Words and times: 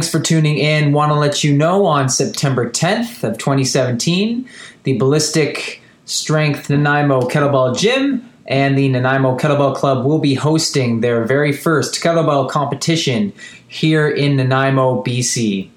Thanks 0.00 0.10
for 0.10 0.20
tuning 0.20 0.56
in. 0.56 0.92
Want 0.92 1.12
to 1.12 1.14
let 1.14 1.44
you 1.44 1.54
know 1.54 1.84
on 1.84 2.08
September 2.08 2.70
10th 2.70 3.22
of 3.22 3.36
2017, 3.36 4.48
the 4.84 4.96
Ballistic 4.96 5.82
Strength 6.06 6.70
Nanaimo 6.70 7.20
Kettlebell 7.28 7.76
Gym 7.76 8.26
and 8.46 8.78
the 8.78 8.88
Nanaimo 8.88 9.36
Kettlebell 9.36 9.76
Club 9.76 10.06
will 10.06 10.18
be 10.18 10.32
hosting 10.32 11.02
their 11.02 11.26
very 11.26 11.52
first 11.52 12.02
kettlebell 12.02 12.48
competition 12.48 13.34
here 13.68 14.08
in 14.08 14.36
Nanaimo, 14.36 15.04
BC. 15.04 15.68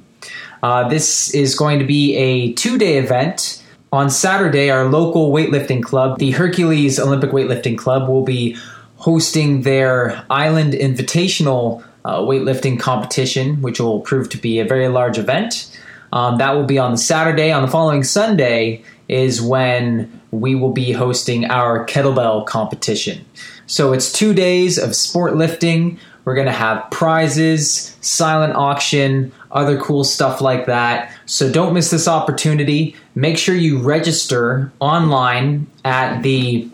Uh, 0.64 0.88
this 0.88 1.34
is 1.34 1.54
going 1.54 1.80
to 1.80 1.86
be 1.86 2.16
a 2.16 2.54
two 2.54 2.78
day 2.78 3.00
event. 3.00 3.62
On 3.92 4.10
Saturday, 4.10 4.70
our 4.70 4.86
local 4.86 5.34
weightlifting 5.34 5.84
club, 5.84 6.20
the 6.20 6.32
Hercules 6.32 6.98
Olympic 6.98 7.32
Weightlifting 7.32 7.78
Club, 7.78 8.08
will 8.08 8.24
be 8.24 8.56
hosting 8.96 9.64
their 9.64 10.26
Island 10.30 10.72
Invitational 10.72 11.84
uh, 12.06 12.20
weightlifting 12.20 12.80
competition, 12.80 13.62
which 13.62 13.80
will 13.80 14.02
prove 14.02 14.30
to 14.30 14.38
be 14.38 14.60
a 14.60 14.66
very 14.66 14.88
large 14.88 15.18
event. 15.18 15.78
Um, 16.12 16.38
that 16.38 16.52
will 16.52 16.66
be 16.66 16.78
on 16.78 16.92
the 16.92 16.98
Saturday. 16.98 17.52
On 17.52 17.64
the 17.64 17.68
following 17.68 18.04
Sunday 18.04 18.84
is 19.08 19.42
when 19.42 20.22
we 20.32 20.56
will 20.56 20.72
be 20.72 20.92
hosting 20.92 21.46
our 21.46 21.86
kettlebell 21.86 22.46
competition. 22.46 23.26
So 23.66 23.94
it's 23.94 24.12
two 24.12 24.34
days 24.34 24.78
of 24.78 24.96
sport 24.96 25.36
lifting. 25.36 26.00
We're 26.26 26.36
going 26.36 26.48
to 26.48 26.54
have 26.54 26.90
prizes, 26.92 27.98
silent 28.02 28.54
auction, 28.56 29.32
other 29.52 29.78
cool 29.80 30.04
stuff 30.04 30.40
like 30.40 30.68
that. 30.68 31.12
So 31.26 31.52
don't 31.52 31.74
miss 31.74 31.90
this 31.90 32.08
opportunity. 32.08 32.96
Make 33.16 33.38
sure 33.38 33.56
you 33.56 33.80
register 33.80 34.72
online 34.80 35.68
at 35.84 36.22
the 36.22 36.70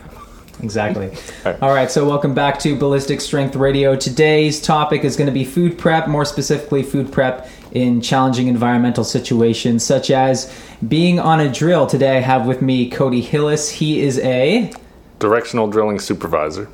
Exactly. 0.64 1.09
All 1.46 1.52
right. 1.52 1.62
All 1.62 1.69
right, 1.69 1.92
so 1.92 2.08
welcome 2.08 2.34
back 2.34 2.58
to 2.62 2.75
Ballistic 2.75 3.22
Strength 3.22 3.56
Radio. 3.56 3.96
Today's 3.96 4.59
topic 4.59 5.03
is 5.03 5.16
going 5.16 5.28
to 5.28 5.31
be 5.31 5.46
food 5.46 5.78
prep, 5.78 6.08
more 6.08 6.25
specifically, 6.25 6.81
food 6.81 7.12
prep 7.12 7.47
in 7.72 8.02
challenging 8.02 8.47
environmental 8.47 9.03
situations, 9.03 9.86
such 9.86 10.09
as 10.09 10.52
being 10.88 11.20
on 11.20 11.40
a 11.40 11.52
drill. 11.52 11.86
Today, 11.86 12.18
I 12.18 12.22
have 12.22 12.47
with 12.47 12.64
me 12.64 12.90
Cody 12.90 13.22
Hillis. 13.22 13.70
He 13.70 14.02
is 14.02 14.18
a 14.18 14.74
directional 15.20 15.68
drilling 15.68 16.00
supervisor. 16.00 16.68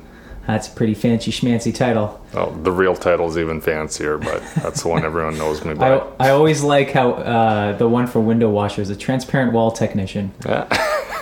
That's 0.48 0.66
a 0.66 0.70
pretty 0.70 0.94
fancy 0.94 1.30
schmancy 1.30 1.74
title. 1.74 2.18
Oh, 2.32 2.50
the 2.62 2.72
real 2.72 2.96
title 2.96 3.28
is 3.28 3.36
even 3.36 3.60
fancier, 3.60 4.16
but 4.16 4.42
that's 4.54 4.82
the 4.82 4.88
one 4.88 5.04
everyone 5.04 5.36
knows 5.36 5.62
me 5.62 5.74
by. 5.74 5.98
I, 5.98 6.28
I 6.28 6.30
always 6.30 6.62
like 6.62 6.90
how 6.90 7.10
uh, 7.10 7.76
the 7.76 7.86
one 7.86 8.06
for 8.06 8.20
window 8.20 8.48
washers, 8.48 8.88
a 8.88 8.96
transparent 8.96 9.52
wall 9.52 9.70
technician. 9.70 10.32
Yeah. 10.46 10.66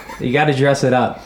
you 0.21 0.33
got 0.33 0.45
to 0.45 0.55
dress 0.55 0.85
it 0.85 0.93
up. 0.93 1.23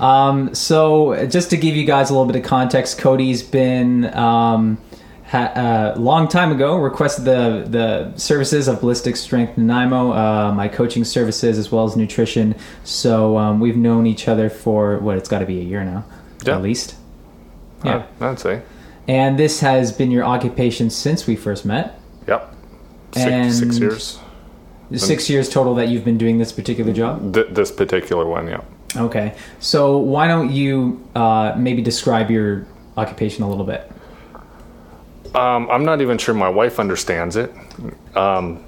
Um, 0.00 0.54
so, 0.54 1.26
just 1.26 1.50
to 1.50 1.58
give 1.58 1.76
you 1.76 1.84
guys 1.84 2.08
a 2.08 2.14
little 2.14 2.24
bit 2.24 2.36
of 2.36 2.42
context, 2.42 2.96
Cody's 2.96 3.42
been 3.42 4.06
um, 4.14 4.78
ha- 5.26 5.52
a 5.54 5.60
uh, 5.60 5.94
long 5.98 6.28
time 6.28 6.50
ago 6.50 6.76
requested 6.76 7.26
the 7.26 7.66
the 7.68 8.16
services 8.16 8.66
of 8.66 8.80
Ballistic 8.80 9.14
Strength 9.14 9.58
Nanaimo, 9.58 10.12
uh, 10.12 10.52
my 10.54 10.68
coaching 10.68 11.04
services 11.04 11.58
as 11.58 11.70
well 11.70 11.84
as 11.84 11.96
nutrition. 11.96 12.54
So 12.84 13.36
um, 13.36 13.60
we've 13.60 13.76
known 13.76 14.06
each 14.06 14.26
other 14.26 14.48
for 14.48 14.96
what 15.00 15.18
it's 15.18 15.28
got 15.28 15.40
to 15.40 15.46
be 15.46 15.60
a 15.60 15.64
year 15.64 15.84
now, 15.84 16.02
yeah. 16.42 16.54
at 16.54 16.62
least. 16.62 16.96
Yeah, 17.84 18.06
uh, 18.20 18.30
I'd 18.30 18.40
say. 18.40 18.62
And 19.08 19.38
this 19.38 19.60
has 19.60 19.92
been 19.92 20.10
your 20.10 20.24
occupation 20.24 20.90
since 20.90 21.26
we 21.26 21.36
first 21.36 21.64
met. 21.64 21.98
Yep. 22.26 22.54
Six, 23.12 23.26
and 23.26 23.54
six 23.54 23.78
years. 23.78 24.18
Six 24.94 25.30
years 25.30 25.48
total 25.48 25.74
that 25.76 25.88
you've 25.88 26.04
been 26.04 26.18
doing 26.18 26.38
this 26.38 26.52
particular 26.52 26.92
job. 26.92 27.34
Th- 27.34 27.48
this 27.50 27.70
particular 27.72 28.26
one, 28.26 28.46
yeah. 28.46 28.62
Okay, 28.96 29.34
so 29.58 29.98
why 29.98 30.26
don't 30.28 30.50
you 30.50 31.06
uh, 31.14 31.54
maybe 31.56 31.82
describe 31.82 32.30
your 32.30 32.66
occupation 32.96 33.42
a 33.42 33.48
little 33.48 33.64
bit? 33.64 33.90
Um, 35.34 35.68
I'm 35.70 35.84
not 35.84 36.00
even 36.00 36.18
sure 36.18 36.34
my 36.34 36.48
wife 36.48 36.78
understands 36.80 37.36
it. 37.36 37.52
Um, 38.14 38.64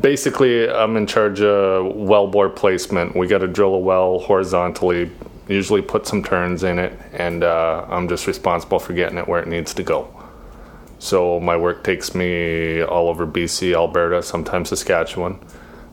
basically, 0.00 0.68
I'm 0.68 0.96
in 0.96 1.06
charge 1.06 1.40
of 1.40 1.96
well 1.96 2.28
bore 2.28 2.48
placement. 2.48 3.16
We 3.16 3.26
got 3.26 3.38
to 3.38 3.48
drill 3.48 3.74
a 3.74 3.78
well 3.78 4.20
horizontally, 4.20 5.10
usually 5.48 5.82
put 5.82 6.06
some 6.06 6.22
turns 6.22 6.62
in 6.62 6.78
it, 6.78 6.98
and 7.12 7.44
uh, 7.44 7.86
I'm 7.88 8.08
just 8.08 8.26
responsible 8.26 8.78
for 8.78 8.92
getting 8.92 9.18
it 9.18 9.28
where 9.28 9.40
it 9.40 9.48
needs 9.48 9.74
to 9.74 9.82
go. 9.82 10.12
So 10.98 11.38
my 11.40 11.56
work 11.56 11.84
takes 11.84 12.14
me 12.14 12.82
all 12.82 13.08
over 13.08 13.26
BC, 13.26 13.74
Alberta, 13.74 14.22
sometimes 14.22 14.70
Saskatchewan 14.70 15.38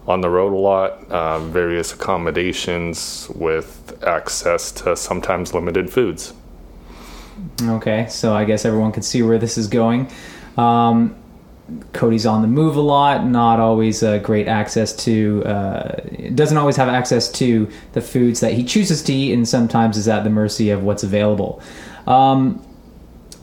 on 0.08 0.22
the 0.22 0.30
road 0.30 0.54
a 0.54 0.58
lot, 0.58 1.10
uh, 1.10 1.40
various 1.40 1.94
accommodations 1.94 3.30
with 3.36 4.04
access 4.06 4.72
to 4.72 4.96
sometimes 4.96 5.54
limited 5.54 5.92
foods. 5.92 6.34
Okay, 7.62 8.08
so 8.10 8.34
I 8.34 8.44
guess 8.46 8.66
everyone 8.66 8.92
can 8.92 9.04
see 9.04 9.22
where 9.24 9.38
this 9.38 9.58
is 9.58 9.68
going. 9.68 10.10
Um, 10.58 11.16
Cody's 11.94 12.26
on 12.26 12.42
the 12.42 12.48
move 12.48 12.76
a 12.76 12.82
lot, 12.82 13.26
not 13.26 13.60
always 13.60 14.04
uh, 14.04 14.18
great 14.18 14.48
access 14.48 14.94
to, 15.06 15.44
uh, 15.46 15.96
doesn't 16.36 16.58
always 16.58 16.76
have 16.76 16.90
access 16.90 17.32
to 17.34 17.70
the 17.94 18.02
foods 18.02 18.42
that 18.42 18.54
he 18.54 18.64
chooses 18.64 19.02
to 19.04 19.14
eat, 19.14 19.34
and 19.34 19.48
sometimes 19.48 19.98
is 19.98 20.08
at 20.08 20.24
the 20.24 20.30
mercy 20.30 20.70
of 20.70 20.84
what's 20.84 21.04
available. 21.04 21.62
Um, 22.06 22.66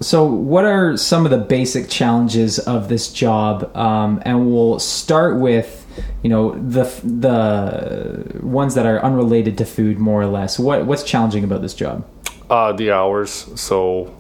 so, 0.00 0.24
what 0.24 0.64
are 0.64 0.96
some 0.96 1.24
of 1.24 1.30
the 1.30 1.38
basic 1.38 1.88
challenges 1.88 2.58
of 2.58 2.88
this 2.88 3.12
job? 3.12 3.74
Um, 3.76 4.22
and 4.24 4.50
we'll 4.50 4.78
start 4.78 5.38
with 5.38 5.80
you 6.22 6.30
know 6.30 6.52
the 6.52 6.84
the 7.04 8.40
ones 8.44 8.74
that 8.74 8.86
are 8.86 9.02
unrelated 9.02 9.58
to 9.58 9.64
food 9.64 9.98
more 9.98 10.22
or 10.22 10.26
less 10.26 10.58
what 10.58 10.86
what's 10.86 11.02
challenging 11.02 11.44
about 11.44 11.62
this 11.62 11.74
job 11.74 12.06
uh, 12.48 12.72
the 12.72 12.90
hours 12.90 13.48
so 13.60 14.14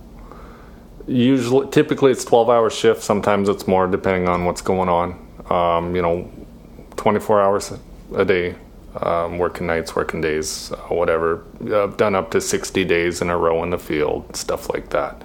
usually 1.10 1.68
typically 1.70 2.12
it's 2.12 2.24
12 2.24 2.48
hour 2.48 2.70
shift 2.70 3.02
sometimes 3.02 3.48
it's 3.48 3.66
more 3.66 3.86
depending 3.86 4.28
on 4.28 4.44
what's 4.44 4.62
going 4.62 4.88
on. 4.88 5.26
Um, 5.50 5.96
you 5.96 6.02
know 6.02 6.30
24 6.96 7.40
hours 7.40 7.72
a 8.14 8.24
day 8.24 8.54
um, 9.00 9.38
working 9.38 9.66
nights 9.66 9.94
working 9.94 10.20
days 10.20 10.72
uh, 10.72 10.76
whatever. 10.94 11.44
I've 11.72 11.96
done 11.96 12.14
up 12.14 12.30
to 12.32 12.40
60 12.40 12.84
days 12.84 13.20
in 13.20 13.30
a 13.30 13.36
row 13.36 13.62
in 13.62 13.70
the 13.70 13.78
field 13.78 14.36
stuff 14.36 14.70
like 14.70 14.90
that. 14.90 15.22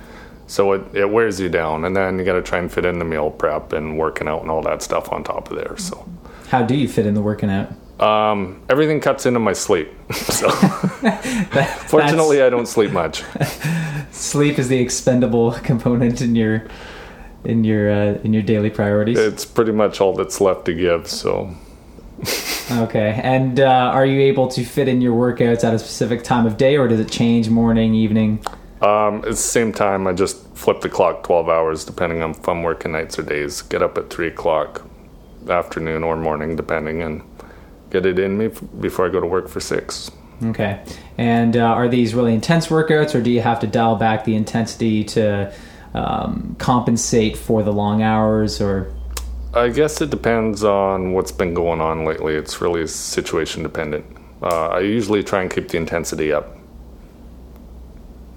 So 0.48 0.74
it, 0.74 0.96
it 0.96 1.10
wears 1.10 1.40
you 1.40 1.50
down. 1.50 1.86
And 1.86 1.96
then 1.96 2.20
you 2.20 2.26
got 2.26 2.34
to 2.34 2.42
try 2.42 2.60
and 2.60 2.72
fit 2.72 2.86
in 2.86 3.00
the 3.00 3.06
meal 3.06 3.32
prep 3.32 3.74
and 3.74 3.98
working 3.98 4.28
out 4.28 4.42
and 4.42 4.52
all 4.52 4.62
that 4.62 4.82
stuff 4.82 5.12
on 5.12 5.24
top 5.24 5.50
of 5.50 5.58
there 5.58 5.78
so. 5.78 6.08
How 6.50 6.62
do 6.62 6.76
you 6.76 6.88
fit 6.88 7.06
in 7.06 7.16
the 7.16 7.22
working 7.22 7.50
out? 7.50 7.70
Um, 8.00 8.62
everything 8.70 9.00
cuts 9.00 9.26
into 9.26 9.40
my 9.40 9.54
sleep. 9.54 9.90
so, 10.12 10.48
that, 10.50 11.84
fortunately, 11.88 12.42
I 12.42 12.50
don't 12.50 12.68
sleep 12.68 12.92
much. 12.92 13.24
sleep 14.12 14.60
is 14.60 14.68
the 14.68 14.80
expendable 14.80 15.54
component 15.54 16.22
in 16.22 16.36
your 16.36 16.66
in 17.46 17.64
your 17.64 17.92
uh, 17.92 18.20
in 18.24 18.34
your 18.34 18.44
daily 18.44 18.70
priorities. 18.70 19.18
It's 19.18 19.46
pretty 19.46 19.72
much 19.72 20.02
all 20.02 20.14
that's 20.14 20.42
left 20.42 20.66
to 20.66 20.74
give. 20.74 21.08
So. 21.08 21.56
okay, 22.72 23.20
and 23.24 23.60
uh, 23.60 23.92
are 23.94 24.06
you 24.06 24.22
able 24.22 24.48
to 24.50 24.64
fit 24.64 24.88
in 24.88 25.02
your 25.02 25.14
workouts 25.14 25.64
at 25.64 25.74
a 25.74 25.80
specific 25.80 26.24
time 26.24 26.46
of 26.46 26.58
day, 26.58 26.78
or 26.78 26.88
does 26.88 27.00
it 27.00 27.10
change 27.10 27.50
morning, 27.50 27.94
evening? 27.94 28.44
Um, 28.82 29.20
it's 29.20 29.42
the 29.42 29.50
same 29.50 29.72
time. 29.72 30.06
I 30.06 30.14
just 30.14 30.46
flip 30.56 30.82
the 30.82 30.90
clock 30.90 31.24
twelve 31.24 31.48
hours, 31.48 31.86
depending 31.86 32.22
on 32.22 32.32
if 32.32 32.48
I'm 32.50 32.64
working 32.64 32.92
nights 32.92 33.18
or 33.18 33.24
days. 33.24 33.62
Get 33.62 33.82
up 33.82 33.98
at 33.98 34.10
three 34.10 34.28
o'clock, 34.28 34.86
afternoon 35.50 36.04
or 36.04 36.18
morning, 36.18 36.56
depending, 36.56 37.02
and 37.02 37.22
get 37.96 38.06
it 38.06 38.20
in 38.20 38.38
me 38.38 38.50
before 38.80 39.06
I 39.08 39.10
go 39.10 39.20
to 39.22 39.28
work 39.28 39.48
for 39.48 39.60
six. 39.60 40.12
Okay. 40.44 40.84
And 41.18 41.56
uh, 41.56 41.80
are 41.80 41.88
these 41.88 42.14
really 42.14 42.34
intense 42.34 42.68
workouts, 42.68 43.16
or 43.16 43.22
do 43.22 43.32
you 43.32 43.42
have 43.42 43.60
to 43.62 43.68
dial 43.68 43.96
back 43.96 44.26
the 44.26 44.36
intensity 44.36 45.04
to 45.06 45.54
um, 45.94 46.56
compensate 46.60 47.38
for 47.38 47.64
the 47.64 47.72
long 47.72 48.02
hours, 48.02 48.60
or? 48.60 48.94
I 49.54 49.70
guess 49.70 50.02
it 50.02 50.10
depends 50.10 50.64
on 50.64 51.14
what's 51.14 51.32
been 51.32 51.54
going 51.54 51.80
on 51.80 52.04
lately. 52.04 52.36
It's 52.36 52.60
really 52.60 52.86
situation 52.88 53.64
dependent. 53.64 54.06
Uh, 54.42 54.68
I 54.68 54.80
usually 54.82 55.24
try 55.24 55.42
and 55.42 55.50
keep 55.50 55.70
the 55.70 55.78
intensity 55.78 56.34
up. 56.34 56.58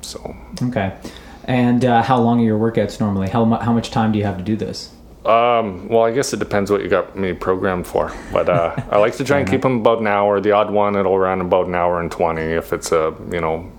So. 0.03 0.37
Okay. 0.63 0.97
And 1.45 1.85
uh, 1.85 2.03
how 2.03 2.21
long 2.21 2.41
are 2.41 2.45
your 2.45 2.59
workouts 2.59 3.01
normally? 3.01 3.29
How, 3.29 3.45
how 3.57 3.73
much 3.73 3.91
time 3.91 4.13
do 4.13 4.19
you 4.19 4.25
have 4.25 4.39
to 4.39 4.45
do 4.45 4.55
this? 4.55 4.93
Um, 5.29 5.89
well, 5.89 6.05
I 6.05 6.13
guess 6.13 6.33
it 6.33 6.39
depends 6.39 6.71
what 6.71 6.83
you 6.83 6.89
got 6.89 7.17
me 7.17 7.35
programmed 7.35 7.87
for, 7.87 8.13
but 8.33 8.49
uh, 8.49 8.75
I 8.91 8.99
like 8.99 9.17
to 9.17 9.25
try 9.25 9.39
and 9.39 9.49
keep 9.51 9.63
them 9.63 9.81
about 9.81 10.01
an 10.01 10.07
hour. 10.07 10.41
The 10.41 10.53
odd 10.53 10.71
one 10.71 10.97
it'll 10.97 11.19
run 11.19 11.41
about 11.41 11.67
an 11.67 11.75
hour 11.75 12.01
and 12.01 12.11
twenty 12.11 12.43
if 12.43 12.73
it's 12.73 12.93
a 12.93 13.15
you 13.31 13.41
know 13.41 13.71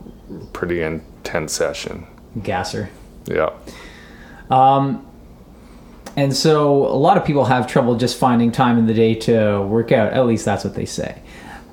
pretty 0.53 0.81
intense 0.81 1.53
session. 1.53 2.05
Gasser. 2.43 2.89
Yeah. 3.25 3.49
And 6.15 6.35
so 6.35 6.85
a 6.85 6.99
lot 6.99 7.17
of 7.17 7.25
people 7.25 7.45
have 7.45 7.67
trouble 7.67 7.95
just 7.95 8.17
finding 8.17 8.51
time 8.51 8.77
in 8.77 8.87
the 8.87 8.93
day 8.93 9.15
to 9.15 9.61
work 9.61 9.91
out. 9.91 10.13
At 10.13 10.25
least 10.25 10.45
that's 10.45 10.63
what 10.63 10.75
they 10.75 10.85
say. 10.85 11.21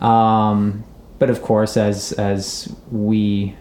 Um, 0.01 0.85
but 1.19 1.31
of 1.31 1.43
course, 1.43 1.77
as 1.77 2.13
as 2.13 2.75
we 2.91 3.57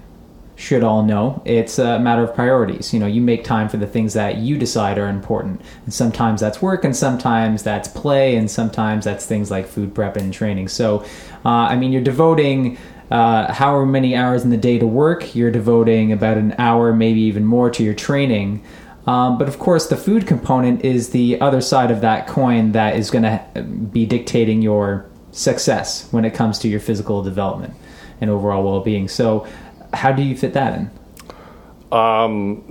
should 0.56 0.84
all 0.84 1.04
know, 1.04 1.42
it's 1.46 1.80
a 1.80 2.00
matter 2.00 2.24
of 2.24 2.34
priorities. 2.34 2.94
You 2.94 3.00
know, 3.00 3.08
you 3.08 3.22
make 3.22 3.44
time 3.44 3.68
for 3.68 3.78
the 3.78 3.88
things 3.88 4.14
that 4.14 4.38
you 4.38 4.58
decide 4.58 4.98
are 4.98 5.08
important, 5.08 5.62
and 5.84 5.94
sometimes 5.94 6.42
that's 6.42 6.62
work, 6.62 6.86
and 6.86 6.96
sometimes 6.96 7.64
that's 7.64 7.88
play, 7.88 8.36
and 8.36 8.50
sometimes 8.50 9.06
that's 9.06 9.26
things 9.26 9.52
like 9.52 9.68
food 9.68 9.94
prep 9.94 10.16
and 10.16 10.34
training. 10.34 10.70
So, 10.70 11.04
uh, 11.44 11.50
I 11.50 11.76
mean, 11.76 11.92
you're 11.92 12.04
devoting. 12.04 12.78
Uh, 13.12 13.54
however 13.54 13.86
many 13.86 14.16
hours 14.16 14.44
in 14.44 14.50
the 14.50 14.58
day 14.58 14.80
to 14.80 14.88
work, 14.88 15.36
you're 15.36 15.52
devoting 15.52 16.12
about 16.12 16.38
an 16.38 16.56
hour, 16.58 16.92
maybe 16.92 17.22
even 17.22 17.46
more, 17.46 17.70
to 17.70 17.84
your 17.84 17.94
training. 17.94 18.64
Um, 19.06 19.38
but 19.38 19.48
of 19.48 19.60
course, 19.60 19.88
the 19.88 19.98
food 19.98 20.26
component 20.26 20.84
is 20.84 21.10
the 21.10 21.40
other 21.40 21.62
side 21.62 21.92
of 21.92 22.02
that 22.02 22.28
coin 22.28 22.72
that 22.72 22.96
is 22.96 23.12
going 23.12 23.24
to 23.24 23.62
be 23.62 24.06
dictating 24.06 24.62
your 24.62 25.06
success 25.32 26.08
when 26.12 26.26
it 26.26 26.34
comes 26.34 26.58
to 26.60 26.68
your 26.68 26.80
physical 26.80 27.22
development 27.22 27.76
and 28.22 28.30
overall 28.30 28.64
well 28.64 28.80
being. 28.80 29.08
So, 29.08 29.48
how 29.96 30.12
do 30.12 30.24
you 30.24 30.38
fit 30.38 30.54
that 30.54 30.74
in? 30.78 30.92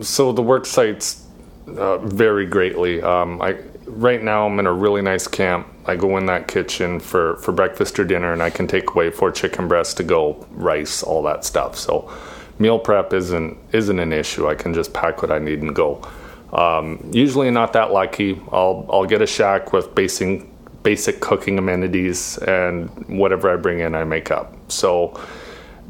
So 0.03 0.32
the 0.32 0.43
work 0.43 0.67
sites 0.67 1.26
uh, 1.67 1.99
vary 1.99 2.47
greatly. 2.47 3.03
Um, 3.03 3.41
I 3.43 3.59
right 3.87 4.23
now 4.23 4.47
I'm 4.47 4.59
in 4.59 4.67
a 4.67 4.73
really 4.73 5.03
nice 5.03 5.26
camp. 5.26 5.69
I 5.87 5.97
go 5.97 6.17
in 6.19 6.26
that 6.26 6.49
kitchen 6.49 7.00
for 7.00 7.37
for 7.37 7.53
breakfast 7.53 7.99
or 7.99 8.05
dinner, 8.05 8.32
and 8.32 8.43
I 8.43 8.50
can 8.50 8.67
take 8.67 8.91
away 8.91 9.11
four 9.11 9.32
chicken 9.32 9.69
breasts 9.69 9.94
to 9.94 10.05
go, 10.05 10.47
rice, 10.53 11.03
all 11.03 11.23
that 11.25 11.44
stuff. 11.44 11.76
So 11.79 12.11
meal 12.59 12.79
prep 12.79 13.12
isn't 13.12 13.59
isn't 13.73 13.99
an 13.99 14.12
issue. 14.12 14.49
I 14.49 14.55
can 14.55 14.75
just 14.75 14.93
pack 14.93 15.23
what 15.23 15.31
I 15.31 15.38
need 15.38 15.62
and 15.62 15.75
go. 15.75 16.03
Um, 16.53 17.11
usually 17.12 17.50
not 17.50 17.73
that 17.75 17.93
lucky. 17.93 18.41
I'll 18.53 18.87
I'll 18.91 19.06
get 19.06 19.23
a 19.23 19.27
shack 19.27 19.73
with 19.73 19.94
basic 19.94 20.47
basic 20.82 21.20
cooking 21.20 21.59
amenities, 21.59 22.38
and 22.38 22.91
whatever 23.09 23.53
I 23.53 23.56
bring 23.56 23.81
in, 23.81 23.94
I 23.94 24.05
make 24.05 24.31
up. 24.31 24.55
So 24.70 25.20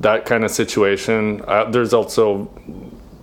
that 0.01 0.27
kind 0.27 0.45
of 0.45 0.51
situation. 0.51 1.43
Uh, 1.47 1.71
there's 1.71 1.93
also 1.95 2.45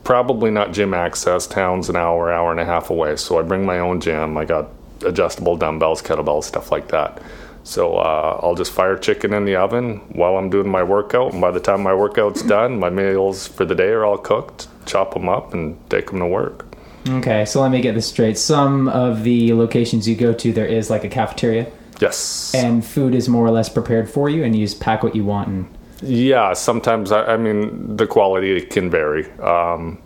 probably 0.04 0.52
not 0.52 0.72
gym 0.74 0.94
access. 0.94 1.48
Town's 1.48 1.90
an 1.90 1.96
hour, 1.96 2.32
hour 2.32 2.52
and 2.52 2.60
a 2.60 2.66
half 2.66 2.90
away. 2.90 3.16
So 3.18 3.40
I 3.40 3.44
bring 3.44 3.66
my 3.66 3.80
own 3.80 4.02
gym. 4.02 4.38
I 4.38 4.46
got 4.46 4.70
adjustable 5.06 5.58
dumbbells, 5.58 6.02
kettlebells, 6.02 6.46
stuff 6.46 6.72
like 6.72 6.88
that. 6.90 7.22
So 7.64 7.98
uh, 7.98 8.40
I'll 8.42 8.56
just 8.56 8.72
fire 8.72 8.98
chicken 8.98 9.34
in 9.34 9.46
the 9.46 9.56
oven 9.56 9.98
while 10.14 10.38
I'm 10.38 10.50
doing 10.50 10.68
my 10.70 10.82
workout. 10.82 11.34
And 11.34 11.42
by 11.42 11.52
the 11.52 11.60
time 11.60 11.82
my 11.84 11.94
workout's 11.94 12.42
done, 12.42 12.80
my 12.80 12.90
meals 12.90 13.48
for 13.48 13.66
the 13.66 13.76
day 13.76 13.90
are 13.90 14.04
all 14.04 14.18
cooked. 14.18 14.68
Chop 14.88 15.14
them 15.14 15.30
up 15.30 15.54
and 15.54 15.78
take 15.90 16.08
them 16.08 16.20
to 16.20 16.26
work. 16.26 16.66
Okay, 17.08 17.46
so 17.46 17.62
let 17.62 17.72
me 17.72 17.82
get 17.82 17.94
this 17.96 18.08
straight. 18.08 18.38
Some 18.38 18.88
of 18.88 19.24
the 19.24 19.54
locations 19.54 20.08
you 20.08 20.16
go 20.16 20.34
to, 20.34 20.52
there 20.52 20.66
is 20.66 20.90
like 20.90 21.04
a 21.04 21.10
cafeteria, 21.10 21.68
Yes. 22.00 22.54
and 22.56 22.86
food 22.86 23.14
is 23.16 23.28
more 23.30 23.46
or 23.46 23.52
less 23.52 23.70
prepared 23.70 24.10
for 24.10 24.30
you, 24.30 24.44
and 24.44 24.56
you 24.56 24.66
just 24.66 24.80
pack 24.80 25.02
what 25.04 25.16
you 25.16 25.24
want. 25.26 25.48
And 25.48 25.68
Yeah, 26.02 26.54
sometimes 26.54 27.12
I, 27.12 27.34
I 27.34 27.38
mean 27.38 27.96
the 27.98 28.08
quality 28.08 28.62
can 28.62 28.90
vary. 28.90 29.30
Um, 29.40 30.00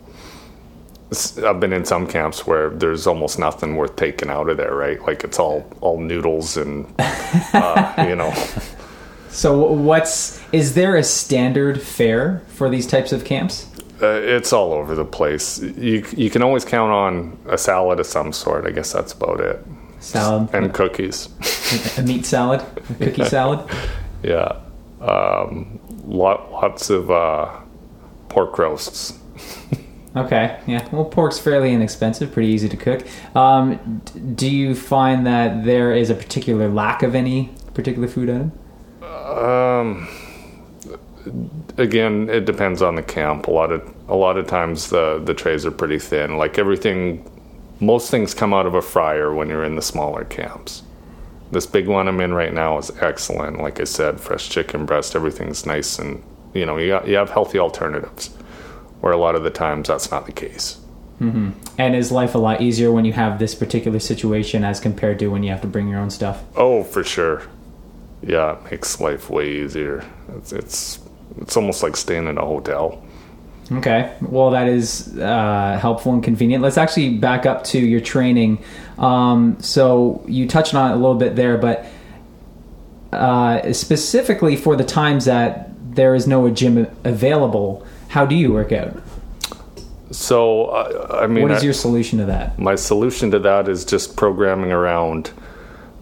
I've 1.44 1.60
been 1.60 1.72
in 1.72 1.84
some 1.84 2.06
camps 2.06 2.46
where 2.46 2.68
there's 2.70 3.06
almost 3.06 3.38
nothing 3.38 3.76
worth 3.76 3.94
taking 3.96 4.28
out 4.28 4.48
of 4.48 4.56
there, 4.56 4.74
right? 4.74 5.00
Like 5.06 5.22
it's 5.24 5.38
all 5.38 5.64
all 5.80 5.98
noodles 6.00 6.56
and 6.56 6.86
uh, 6.98 7.94
you 8.08 8.16
know. 8.16 8.32
so, 9.30 9.72
what's 9.72 10.42
is 10.52 10.74
there 10.74 10.96
a 10.96 11.04
standard 11.04 11.80
fare 11.80 12.42
for 12.48 12.68
these 12.68 12.86
types 12.86 13.12
of 13.12 13.24
camps? 13.24 13.66
Uh, 14.02 14.08
it's 14.08 14.52
all 14.52 14.72
over 14.72 14.94
the 14.94 15.04
place. 15.04 15.60
You 15.62 16.04
you 16.16 16.28
can 16.28 16.42
always 16.42 16.64
count 16.64 16.92
on 16.92 17.38
a 17.48 17.56
salad 17.56 18.00
of 18.00 18.06
some 18.06 18.32
sort. 18.32 18.66
I 18.66 18.70
guess 18.70 18.92
that's 18.92 19.12
about 19.12 19.40
it. 19.40 19.64
Salad, 20.00 20.50
And 20.52 20.74
cookies. 20.74 21.28
a 21.98 22.02
meat 22.02 22.26
salad, 22.26 22.60
a 22.90 22.94
cookie 23.04 23.24
salad. 23.28 23.60
Yeah. 24.22 24.60
Um, 25.00 25.78
lot, 26.06 26.50
lots 26.52 26.90
of 26.90 27.10
uh, 27.10 27.60
pork 28.28 28.58
roasts. 28.58 29.18
Okay, 30.16 30.58
yeah. 30.66 30.88
Well, 30.92 31.04
pork's 31.04 31.38
fairly 31.38 31.74
inexpensive, 31.74 32.32
pretty 32.32 32.48
easy 32.48 32.70
to 32.70 32.76
cook. 32.78 33.06
Um, 33.36 34.00
d- 34.06 34.20
do 34.34 34.50
you 34.50 34.74
find 34.74 35.26
that 35.26 35.66
there 35.66 35.92
is 35.92 36.08
a 36.08 36.14
particular 36.14 36.70
lack 36.70 37.02
of 37.02 37.14
any 37.14 37.50
particular 37.74 38.08
food 38.08 38.30
item? 38.30 38.52
Um, 39.02 40.08
again, 41.76 42.30
it 42.30 42.46
depends 42.46 42.80
on 42.80 42.94
the 42.94 43.02
camp. 43.02 43.46
A 43.46 43.50
lot 43.50 43.70
of 43.70 43.94
a 44.08 44.16
lot 44.16 44.38
of 44.38 44.46
times 44.46 44.88
the 44.88 45.20
the 45.22 45.34
trays 45.34 45.66
are 45.66 45.70
pretty 45.70 45.98
thin. 45.98 46.38
Like 46.38 46.58
everything, 46.58 47.30
most 47.80 48.10
things 48.10 48.32
come 48.32 48.54
out 48.54 48.64
of 48.64 48.72
a 48.74 48.80
fryer 48.82 49.34
when 49.34 49.50
you're 49.50 49.64
in 49.64 49.76
the 49.76 49.82
smaller 49.82 50.24
camps. 50.24 50.82
This 51.50 51.66
big 51.66 51.86
one 51.86 52.08
I'm 52.08 52.20
in 52.20 52.34
right 52.34 52.52
now 52.52 52.78
is 52.78 52.90
excellent. 53.00 53.60
Like 53.60 53.80
I 53.80 53.84
said, 53.84 54.20
fresh 54.20 54.48
chicken 54.48 54.84
breast, 54.84 55.14
everything's 55.14 55.64
nice, 55.64 55.98
and 55.98 56.22
you 56.54 56.66
know 56.66 56.76
you 56.76 56.88
got, 56.88 57.06
you 57.06 57.16
have 57.16 57.30
healthy 57.30 57.58
alternatives. 57.58 58.28
Where 59.00 59.12
a 59.12 59.16
lot 59.16 59.36
of 59.36 59.44
the 59.44 59.50
times 59.50 59.88
that's 59.88 60.10
not 60.10 60.26
the 60.26 60.32
case. 60.32 60.80
Mm-hmm. 61.20 61.50
And 61.78 61.94
is 61.94 62.10
life 62.10 62.34
a 62.34 62.38
lot 62.38 62.60
easier 62.60 62.90
when 62.90 63.04
you 63.04 63.12
have 63.12 63.38
this 63.38 63.54
particular 63.54 63.98
situation 63.98 64.64
as 64.64 64.80
compared 64.80 65.18
to 65.20 65.28
when 65.28 65.42
you 65.42 65.50
have 65.50 65.60
to 65.62 65.66
bring 65.66 65.88
your 65.88 66.00
own 66.00 66.10
stuff? 66.10 66.42
Oh, 66.56 66.82
for 66.82 67.04
sure. 67.04 67.42
Yeah, 68.22 68.56
it 68.56 68.70
makes 68.70 69.00
life 69.00 69.30
way 69.30 69.50
easier. 69.50 70.04
It's 70.36 70.52
it's, 70.52 70.98
it's 71.40 71.56
almost 71.56 71.82
like 71.82 71.96
staying 71.96 72.26
in 72.26 72.38
a 72.38 72.44
hotel. 72.44 73.02
Okay. 73.72 74.14
Well, 74.22 74.50
that 74.50 74.68
is 74.68 75.18
uh, 75.18 75.78
helpful 75.80 76.12
and 76.12 76.22
convenient. 76.22 76.62
Let's 76.62 76.78
actually 76.78 77.18
back 77.18 77.46
up 77.46 77.64
to 77.64 77.78
your 77.78 78.00
training. 78.00 78.62
Um, 78.98 79.56
so 79.60 80.24
you 80.28 80.46
touched 80.46 80.74
on 80.74 80.90
it 80.90 80.94
a 80.94 80.96
little 80.96 81.16
bit 81.16 81.34
there, 81.34 81.58
but 81.58 81.84
uh, 83.12 83.72
specifically 83.72 84.56
for 84.56 84.76
the 84.76 84.84
times 84.84 85.24
that 85.24 85.70
there 85.94 86.14
is 86.14 86.26
no 86.26 86.48
gym 86.50 86.86
available, 87.04 87.84
how 88.08 88.24
do 88.26 88.34
you 88.34 88.52
work 88.52 88.72
out? 88.72 89.02
So 90.10 90.66
uh, 90.66 91.18
I 91.22 91.26
mean, 91.26 91.42
What 91.42 91.50
is 91.52 91.62
I- 91.62 91.64
your 91.64 91.72
solution 91.74 92.18
to 92.20 92.24
that? 92.26 92.58
my 92.58 92.74
solution 92.76 93.30
to 93.32 93.38
that 93.40 93.68
is 93.68 93.84
just 93.84 94.16
programming 94.16 94.70
around 94.72 95.32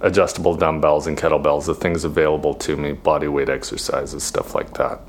adjustable 0.00 0.54
dumbbells 0.54 1.06
and 1.06 1.16
kettlebells, 1.16 1.64
the 1.66 1.74
things 1.74 2.04
available 2.04 2.52
to 2.54 2.76
me, 2.76 2.92
body 2.92 3.26
weight 3.28 3.48
exercises, 3.48 4.22
stuff 4.22 4.54
like 4.54 4.74
that. 4.74 5.00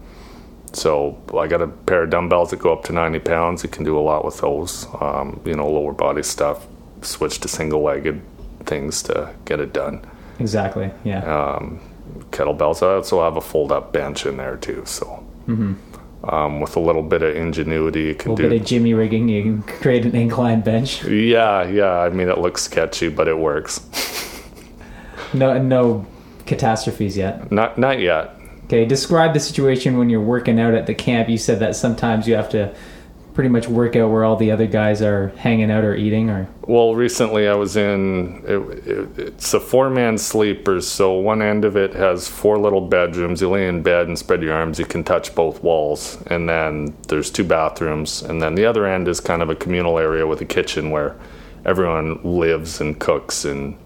So 0.75 1.17
I 1.37 1.47
got 1.47 1.61
a 1.61 1.67
pair 1.67 2.03
of 2.03 2.09
dumbbells 2.09 2.49
that 2.51 2.59
go 2.59 2.73
up 2.73 2.83
to 2.85 2.93
90 2.93 3.19
pounds. 3.19 3.63
You 3.63 3.69
can 3.69 3.83
do 3.83 3.97
a 3.97 4.01
lot 4.01 4.25
with 4.25 4.37
those. 4.39 4.87
Um, 4.99 5.39
you 5.45 5.53
know, 5.55 5.69
lower 5.69 5.93
body 5.93 6.21
stuff. 6.23 6.67
Switch 7.01 7.39
to 7.39 7.47
single-legged 7.47 8.21
things 8.65 9.01
to 9.03 9.33
get 9.45 9.59
it 9.59 9.73
done. 9.73 10.01
Exactly. 10.39 10.91
Yeah. 11.03 11.23
Um, 11.23 11.79
kettlebells. 12.31 12.83
I 12.83 12.95
also 12.95 13.23
have 13.23 13.37
a 13.37 13.41
fold-up 13.41 13.93
bench 13.93 14.25
in 14.25 14.37
there 14.37 14.57
too. 14.57 14.83
So 14.85 15.23
um, 16.23 16.59
with 16.59 16.75
a 16.75 16.79
little 16.79 17.03
bit 17.03 17.21
of 17.21 17.35
ingenuity, 17.35 18.03
you 18.03 18.11
a 18.11 18.15
can 18.15 18.31
little 18.31 18.49
do. 18.49 18.49
bit 18.49 18.61
of 18.61 18.67
Jimmy 18.67 18.93
rigging. 18.93 19.29
You 19.29 19.43
can 19.43 19.61
create 19.63 20.05
an 20.05 20.15
incline 20.15 20.61
bench. 20.61 21.03
yeah, 21.05 21.63
yeah. 21.67 21.99
I 21.99 22.09
mean, 22.09 22.27
it 22.29 22.39
looks 22.39 22.63
sketchy, 22.63 23.09
but 23.09 23.27
it 23.27 23.37
works. 23.37 23.81
No, 25.33 25.57
no 25.61 26.05
catastrophes 26.45 27.17
yet. 27.17 27.51
Not 27.51 27.77
not 27.77 27.99
yet. 27.99 28.39
Okay, 28.65 28.85
describe 28.85 29.33
the 29.33 29.39
situation 29.39 29.97
when 29.97 30.09
you're 30.09 30.21
working 30.21 30.59
out 30.59 30.73
at 30.73 30.87
the 30.87 30.95
camp. 30.95 31.29
You 31.29 31.37
said 31.37 31.59
that 31.59 31.75
sometimes 31.75 32.27
you 32.27 32.35
have 32.35 32.49
to 32.49 32.73
pretty 33.35 33.49
much 33.49 33.67
work 33.67 33.97
out 33.97 34.09
where 34.09 34.23
all 34.23 34.37
the 34.37 34.49
other 34.49 34.65
guys 34.65 35.01
are 35.01 35.27
hanging 35.35 35.69
out 35.69 35.83
or 35.83 35.93
eating, 35.93 36.29
or 36.29 36.47
Well, 36.61 36.95
recently 36.95 37.47
I 37.47 37.53
was 37.53 37.75
in. 37.75 38.43
It, 38.47 38.87
it, 38.87 39.19
it's 39.19 39.53
a 39.53 39.59
four-man 39.59 40.17
sleepers. 40.17 40.87
So 40.87 41.13
one 41.13 41.41
end 41.41 41.65
of 41.65 41.75
it 41.75 41.93
has 41.93 42.27
four 42.27 42.57
little 42.57 42.81
bedrooms. 42.81 43.41
You 43.41 43.49
lay 43.49 43.67
in 43.67 43.83
bed 43.83 44.07
and 44.07 44.17
spread 44.17 44.41
your 44.41 44.53
arms. 44.53 44.79
You 44.79 44.85
can 44.85 45.03
touch 45.03 45.35
both 45.35 45.61
walls, 45.61 46.17
and 46.27 46.49
then 46.49 46.95
there's 47.07 47.29
two 47.29 47.43
bathrooms. 47.43 48.23
And 48.23 48.41
then 48.41 48.55
the 48.55 48.65
other 48.65 48.87
end 48.87 49.07
is 49.07 49.19
kind 49.19 49.41
of 49.43 49.49
a 49.49 49.55
communal 49.55 49.99
area 49.99 50.25
with 50.25 50.41
a 50.41 50.45
kitchen 50.45 50.89
where 50.89 51.15
everyone 51.65 52.21
lives 52.23 52.81
and 52.81 52.97
cooks. 52.99 53.45
And 53.45 53.77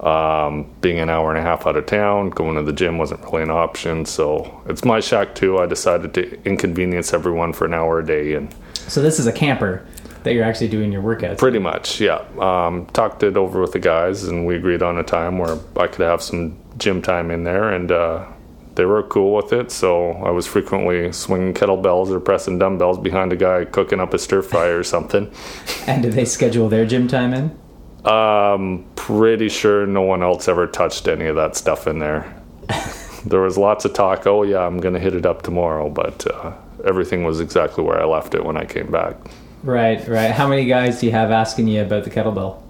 um, 0.00 0.70
being 0.80 0.98
an 0.98 1.08
hour 1.08 1.30
and 1.30 1.38
a 1.38 1.42
half 1.42 1.66
out 1.66 1.76
of 1.76 1.86
town, 1.86 2.30
going 2.30 2.56
to 2.56 2.62
the 2.62 2.72
gym 2.72 2.98
wasn't 2.98 3.24
really 3.24 3.42
an 3.42 3.50
option. 3.50 4.04
So 4.04 4.62
it's 4.66 4.84
my 4.84 5.00
shack 5.00 5.34
too. 5.34 5.58
I 5.58 5.66
decided 5.66 6.14
to 6.14 6.42
inconvenience 6.44 7.12
everyone 7.14 7.52
for 7.52 7.64
an 7.64 7.74
hour 7.74 7.98
a 8.00 8.06
day 8.06 8.34
and. 8.34 8.54
so 8.88 9.00
this 9.00 9.18
is 9.18 9.26
a 9.26 9.32
camper 9.32 9.86
that 10.26 10.34
you're 10.34 10.44
actually 10.44 10.68
doing 10.68 10.90
your 10.90 11.02
workouts. 11.02 11.38
Pretty 11.38 11.60
much, 11.60 12.00
yeah. 12.00 12.24
Um, 12.40 12.86
talked 12.86 13.22
it 13.22 13.36
over 13.36 13.60
with 13.60 13.72
the 13.72 13.78
guys, 13.78 14.24
and 14.24 14.44
we 14.44 14.56
agreed 14.56 14.82
on 14.82 14.98
a 14.98 15.04
time 15.04 15.38
where 15.38 15.56
I 15.76 15.86
could 15.86 16.04
have 16.04 16.20
some 16.20 16.58
gym 16.78 17.00
time 17.00 17.30
in 17.30 17.44
there, 17.44 17.72
and 17.72 17.92
uh, 17.92 18.26
they 18.74 18.84
were 18.84 19.04
cool 19.04 19.36
with 19.36 19.52
it. 19.52 19.70
So 19.70 20.10
I 20.14 20.30
was 20.30 20.44
frequently 20.44 21.12
swinging 21.12 21.54
kettlebells 21.54 22.10
or 22.10 22.18
pressing 22.18 22.58
dumbbells 22.58 22.98
behind 22.98 23.32
a 23.32 23.36
guy 23.36 23.66
cooking 23.66 24.00
up 24.00 24.14
a 24.14 24.18
stir 24.18 24.42
fry 24.42 24.66
or 24.66 24.82
something. 24.82 25.32
And 25.86 26.02
do 26.02 26.10
they 26.10 26.24
schedule 26.24 26.68
their 26.68 26.84
gym 26.84 27.06
time 27.06 27.32
in? 27.32 27.56
Um, 28.06 28.84
pretty 28.94 29.48
sure 29.48 29.86
no 29.86 30.02
one 30.02 30.22
else 30.22 30.46
ever 30.48 30.66
touched 30.66 31.08
any 31.08 31.26
of 31.26 31.36
that 31.36 31.56
stuff 31.56 31.86
in 31.86 31.98
there. 31.98 32.32
there 33.26 33.40
was 33.40 33.58
lots 33.58 33.84
of 33.84 33.92
talk. 33.94 34.26
Oh 34.26 34.42
yeah, 34.42 34.60
I'm 34.60 34.78
gonna 34.78 35.00
hit 35.00 35.14
it 35.14 35.26
up 35.26 35.42
tomorrow, 35.42 35.90
but 35.90 36.26
uh, 36.32 36.52
everything 36.84 37.24
was 37.24 37.40
exactly 37.40 37.82
where 37.82 38.00
I 38.00 38.04
left 38.04 38.34
it 38.34 38.44
when 38.44 38.56
I 38.56 38.64
came 38.64 38.90
back. 38.90 39.16
Right, 39.62 40.06
right. 40.06 40.30
How 40.30 40.46
many 40.46 40.66
guys 40.66 41.00
do 41.00 41.06
you 41.06 41.12
have 41.12 41.32
asking 41.32 41.66
you 41.66 41.82
about 41.82 42.04
the 42.04 42.10
kettlebell? 42.10 42.62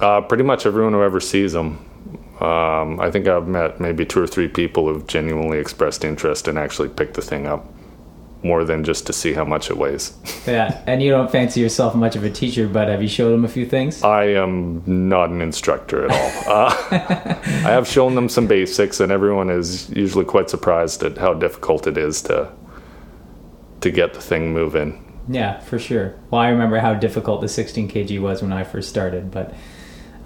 Uh, 0.00 0.20
pretty 0.20 0.44
much 0.44 0.66
everyone 0.66 0.92
who 0.92 1.02
ever 1.02 1.20
sees 1.20 1.52
them. 1.54 1.84
Um, 2.40 3.00
I 3.00 3.10
think 3.10 3.26
I've 3.26 3.48
met 3.48 3.80
maybe 3.80 4.04
two 4.04 4.20
or 4.20 4.26
three 4.26 4.46
people 4.46 4.86
who've 4.86 5.06
genuinely 5.06 5.58
expressed 5.58 6.04
interest 6.04 6.46
and 6.46 6.58
actually 6.58 6.88
picked 6.88 7.14
the 7.14 7.22
thing 7.22 7.46
up 7.46 7.66
more 8.42 8.64
than 8.64 8.84
just 8.84 9.06
to 9.06 9.12
see 9.12 9.32
how 9.32 9.44
much 9.44 9.70
it 9.70 9.76
weighs. 9.76 10.16
Yeah, 10.48 10.82
and 10.86 11.02
you 11.02 11.10
don't 11.10 11.30
fancy 11.30 11.60
yourself 11.60 11.94
much 11.94 12.16
of 12.16 12.24
a 12.24 12.30
teacher, 12.30 12.66
but 12.68 12.88
have 12.88 13.02
you 13.02 13.08
showed 13.08 13.32
them 13.32 13.44
a 13.44 13.48
few 13.48 13.66
things? 13.66 14.02
I 14.02 14.28
am 14.28 14.82
not 14.86 15.28
an 15.28 15.42
instructor 15.42 16.06
at 16.06 16.10
all. 16.10 16.52
Uh, 16.54 16.74
I 16.90 17.70
have 17.70 17.86
shown 17.86 18.14
them 18.14 18.30
some 18.30 18.46
basics, 18.46 18.98
and 18.98 19.12
everyone 19.12 19.50
is 19.50 19.90
usually 19.90 20.24
quite 20.24 20.48
surprised 20.48 21.02
at 21.02 21.18
how 21.18 21.34
difficult 21.34 21.86
it 21.86 21.98
is 21.98 22.22
to 22.22 22.50
to 23.82 23.90
get 23.90 24.14
the 24.14 24.22
thing 24.22 24.54
moving. 24.54 25.04
Yeah, 25.28 25.60
for 25.60 25.78
sure. 25.78 26.14
Well, 26.30 26.40
I 26.40 26.48
remember 26.48 26.78
how 26.78 26.94
difficult 26.94 27.42
the 27.42 27.48
16 27.48 27.90
kg 27.90 28.20
was 28.20 28.40
when 28.40 28.52
I 28.52 28.64
first 28.64 28.88
started, 28.88 29.30
but 29.30 29.54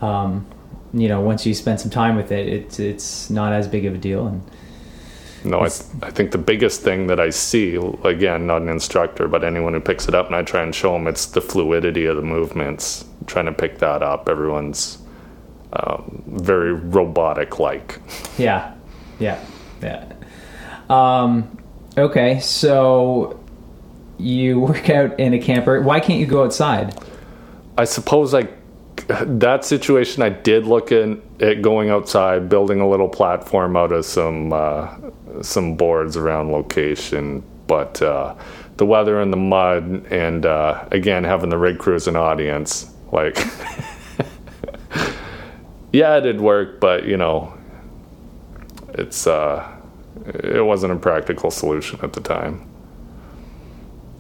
um, 0.01 0.47
you 0.95 1.09
know, 1.09 1.21
once 1.21 1.45
you 1.45 1.55
spend 1.55 1.81
some 1.81 1.91
time 1.91 2.17
with 2.17 2.31
it, 2.31 2.47
it's 2.47 2.79
it's 2.79 3.31
not 3.31 3.53
as 3.53 3.67
big 3.67 3.87
of 3.87 3.95
a 3.95 3.99
deal. 3.99 4.27
And 4.27 4.43
no, 5.45 5.61
I, 5.61 5.67
I 5.67 6.11
think 6.11 6.31
the 6.31 6.39
biggest 6.39 6.83
thing 6.83 7.07
that 7.09 7.19
I 7.19 7.31
see, 7.31 7.77
again, 8.05 8.47
not 8.47 8.63
an 8.63 8.69
instructor, 8.69 9.29
but 9.29 9.45
anyone 9.45 9.73
who 9.73 9.81
picks 9.81 10.09
it 10.09 10.15
up 10.15 10.27
and 10.27 10.37
I 10.37 10.43
try 10.43 10.63
and 10.63 10.75
show 10.75 10.93
them, 10.93 11.07
it's 11.07 11.27
the 11.27 11.41
fluidity 11.41 12.07
of 12.07 12.17
the 12.17 12.23
movements. 12.23 13.05
trying 13.27 13.47
to 13.47 13.53
pick 13.53 13.79
that 13.79 14.03
up. 14.03 14.29
Everyone's 14.29 14.99
um, 15.73 16.23
very 16.27 16.73
robotic 16.73 17.59
like. 17.59 18.01
Yeah, 18.39 18.75
yeah, 19.19 19.43
yeah. 19.83 20.13
Um, 20.89 21.59
okay, 21.97 22.41
so 22.41 23.41
you 24.19 24.61
work 24.69 24.91
out 24.91 25.19
in 25.19 25.35
a 25.35 25.39
camper. 25.39 25.81
Why 25.81 26.01
can't 26.01 26.21
you 26.21 26.27
go 26.27 26.45
outside? 26.45 26.99
I 27.79 27.85
suppose 27.85 28.35
I 28.35 28.49
that 29.09 29.65
situation, 29.65 30.23
I 30.23 30.29
did 30.29 30.67
look 30.67 30.93
at, 30.93 31.19
at 31.41 31.63
going 31.63 31.91
outside, 31.91 32.49
building 32.49 32.81
a 32.81 32.89
little 32.89 33.09
platform 33.09 33.77
out 33.77 33.93
of 33.93 34.05
some 34.05 34.53
uh, 34.53 34.95
some 35.41 35.77
boards 35.77 36.17
around 36.17 36.53
location, 36.53 37.43
but 37.67 38.03
uh, 38.03 38.35
the 38.77 38.87
weather 38.87 39.21
and 39.21 39.33
the 39.33 39.37
mud, 39.37 40.07
and 40.11 40.45
uh, 40.45 40.85
again 40.91 41.25
having 41.25 41.51
the 41.51 41.59
rig 41.59 41.79
crew 41.79 41.95
as 41.95 42.07
an 42.07 42.17
audience, 42.17 42.93
like, 43.11 43.37
yeah, 45.93 46.17
it 46.17 46.23
did 46.23 46.41
work, 46.41 46.81
but 46.81 47.05
you 47.05 47.17
know, 47.17 47.55
it's 48.91 49.27
uh, 49.27 49.67
it 50.27 50.65
wasn't 50.65 50.93
a 50.93 50.97
practical 50.97 51.51
solution 51.51 51.99
at 52.03 52.13
the 52.13 52.21
time. 52.21 52.69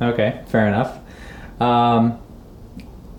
Okay, 0.01 0.43
fair 0.49 0.67
enough. 0.67 0.99
Um, 1.61 2.19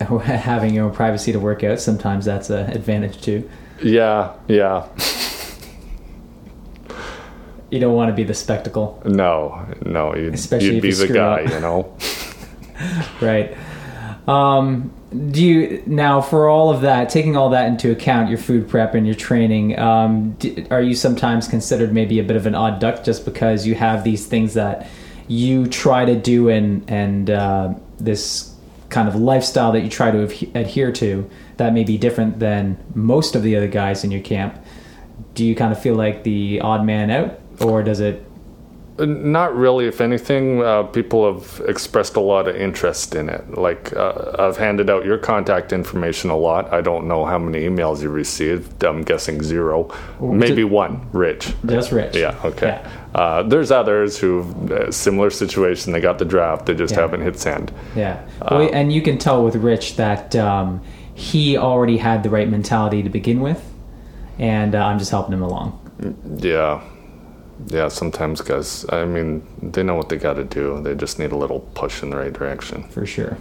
having 0.00 0.74
your 0.74 0.86
own 0.86 0.94
privacy 0.94 1.32
to 1.32 1.40
work 1.40 1.64
out, 1.64 1.80
sometimes 1.80 2.24
that's 2.24 2.50
an 2.50 2.70
advantage 2.70 3.22
too. 3.22 3.48
Yeah, 3.82 4.34
yeah. 4.48 4.88
you 7.74 7.80
don't 7.80 7.94
want 7.94 8.08
to 8.08 8.14
be 8.14 8.22
the 8.22 8.34
spectacle. 8.34 9.02
No, 9.04 9.66
no, 9.84 10.14
you'd, 10.14 10.34
Especially 10.34 10.76
you'd 10.76 10.82
be 10.82 10.88
you 10.88 10.94
the 10.94 11.08
guy, 11.08 11.42
up. 11.42 11.50
you 11.50 11.60
know. 11.60 11.96
right. 13.20 13.56
Um, 14.28 14.92
do 15.30 15.44
you 15.44 15.82
now 15.86 16.20
for 16.20 16.48
all 16.48 16.70
of 16.70 16.82
that, 16.82 17.10
taking 17.10 17.36
all 17.36 17.50
that 17.50 17.66
into 17.66 17.90
account, 17.90 18.28
your 18.28 18.38
food 18.38 18.68
prep 18.68 18.94
and 18.94 19.04
your 19.04 19.16
training, 19.16 19.76
um, 19.78 20.32
do, 20.34 20.64
are 20.70 20.82
you 20.82 20.94
sometimes 20.94 21.48
considered 21.48 21.92
maybe 21.92 22.20
a 22.20 22.22
bit 22.22 22.36
of 22.36 22.46
an 22.46 22.54
odd 22.54 22.78
duck 22.78 23.02
just 23.02 23.24
because 23.24 23.66
you 23.66 23.74
have 23.74 24.04
these 24.04 24.26
things 24.26 24.54
that 24.54 24.88
you 25.26 25.66
try 25.66 26.04
to 26.04 26.14
do 26.14 26.48
and 26.48 26.88
and 26.88 27.30
uh, 27.30 27.74
this 27.98 28.54
kind 28.88 29.08
of 29.08 29.16
lifestyle 29.16 29.72
that 29.72 29.80
you 29.80 29.90
try 29.90 30.12
to 30.12 30.22
adhere 30.54 30.92
to 30.92 31.28
that 31.56 31.72
may 31.72 31.82
be 31.82 31.98
different 31.98 32.38
than 32.38 32.78
most 32.94 33.34
of 33.34 33.42
the 33.42 33.56
other 33.56 33.66
guys 33.66 34.04
in 34.04 34.12
your 34.12 34.22
camp. 34.22 34.56
Do 35.34 35.44
you 35.44 35.56
kind 35.56 35.72
of 35.72 35.80
feel 35.80 35.96
like 35.96 36.22
the 36.22 36.60
odd 36.60 36.84
man 36.84 37.10
out, 37.10 37.40
or 37.60 37.82
does 37.82 38.00
it 38.00 38.24
not 38.98 39.56
really. 39.56 39.86
If 39.86 40.00
anything, 40.00 40.62
uh, 40.62 40.84
people 40.84 41.32
have 41.32 41.60
expressed 41.66 42.16
a 42.16 42.20
lot 42.20 42.46
of 42.46 42.54
interest 42.54 43.14
in 43.14 43.28
it. 43.28 43.58
Like 43.58 43.94
uh, 43.94 44.36
I've 44.38 44.56
handed 44.56 44.88
out 44.88 45.04
your 45.04 45.18
contact 45.18 45.72
information 45.72 46.30
a 46.30 46.36
lot. 46.36 46.72
I 46.72 46.80
don't 46.80 47.08
know 47.08 47.24
how 47.24 47.38
many 47.38 47.64
emails 47.64 48.02
you 48.02 48.10
received. 48.10 48.84
I'm 48.84 49.02
guessing 49.02 49.42
zero, 49.42 49.92
maybe 50.20 50.62
just, 50.62 50.70
one. 50.70 51.08
Rich. 51.12 51.54
Just 51.66 51.90
Rich. 51.90 52.14
Yeah. 52.14 52.38
Okay. 52.44 52.68
Yeah. 52.68 52.90
Uh, 53.14 53.42
there's 53.42 53.70
others 53.70 54.18
who 54.18 54.42
uh, 54.72 54.90
similar 54.90 55.30
situation. 55.30 55.92
They 55.92 56.00
got 56.00 56.18
the 56.18 56.24
draft. 56.24 56.66
They 56.66 56.74
just 56.74 56.94
yeah. 56.94 57.00
haven't 57.00 57.22
hit 57.22 57.38
send. 57.38 57.72
Yeah. 57.96 58.24
Well, 58.48 58.62
um, 58.62 58.70
and 58.72 58.92
you 58.92 59.02
can 59.02 59.18
tell 59.18 59.44
with 59.44 59.56
Rich 59.56 59.96
that 59.96 60.36
um, 60.36 60.80
he 61.14 61.56
already 61.56 61.96
had 61.96 62.22
the 62.22 62.30
right 62.30 62.48
mentality 62.48 63.02
to 63.02 63.10
begin 63.10 63.40
with, 63.40 63.62
and 64.38 64.76
uh, 64.76 64.84
I'm 64.84 65.00
just 65.00 65.10
helping 65.10 65.32
him 65.32 65.42
along. 65.42 65.80
Yeah 66.38 66.82
yeah, 67.66 67.88
sometimes 67.88 68.40
guys, 68.40 68.84
I 68.90 69.04
mean, 69.04 69.46
they 69.62 69.82
know 69.82 69.94
what 69.94 70.08
they 70.08 70.16
got 70.16 70.34
to 70.34 70.44
do. 70.44 70.80
They 70.82 70.94
just 70.94 71.18
need 71.18 71.32
a 71.32 71.36
little 71.36 71.60
push 71.74 72.02
in 72.02 72.10
the 72.10 72.16
right 72.16 72.32
direction. 72.32 72.84
For 72.88 73.06
sure. 73.06 73.36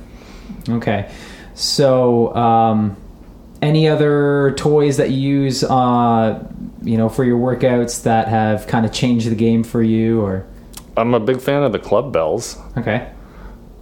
Okay. 0.69 1.11
So, 1.55 2.33
um, 2.35 2.97
any 3.61 3.87
other 3.87 4.53
toys 4.57 4.97
that 4.97 5.11
you 5.11 5.41
use, 5.43 5.63
uh, 5.63 6.43
you 6.81 6.97
know, 6.97 7.07
for 7.09 7.23
your 7.23 7.39
workouts 7.39 8.03
that 8.03 8.27
have 8.27 8.67
kind 8.67 8.85
of 8.85 8.91
changed 8.91 9.29
the 9.29 9.35
game 9.35 9.63
for 9.63 9.81
you, 9.81 10.21
or? 10.21 10.45
I'm 10.97 11.13
a 11.13 11.19
big 11.19 11.39
fan 11.39 11.63
of 11.63 11.71
the 11.71 11.79
club 11.79 12.11
bells. 12.11 12.57
Okay. 12.77 13.09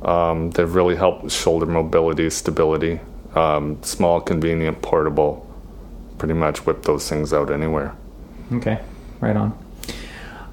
Um, 0.03 0.51
they've 0.51 0.73
really 0.73 0.95
helped 0.95 1.31
shoulder 1.31 1.65
mobility, 1.65 2.29
stability. 2.29 2.99
Um, 3.35 3.81
small, 3.81 4.21
convenient, 4.21 4.81
portable. 4.81 5.47
Pretty 6.17 6.33
much 6.33 6.65
whip 6.65 6.83
those 6.83 7.07
things 7.09 7.33
out 7.33 7.51
anywhere. 7.51 7.95
Okay, 8.53 8.79
right 9.19 9.35
on. 9.35 9.57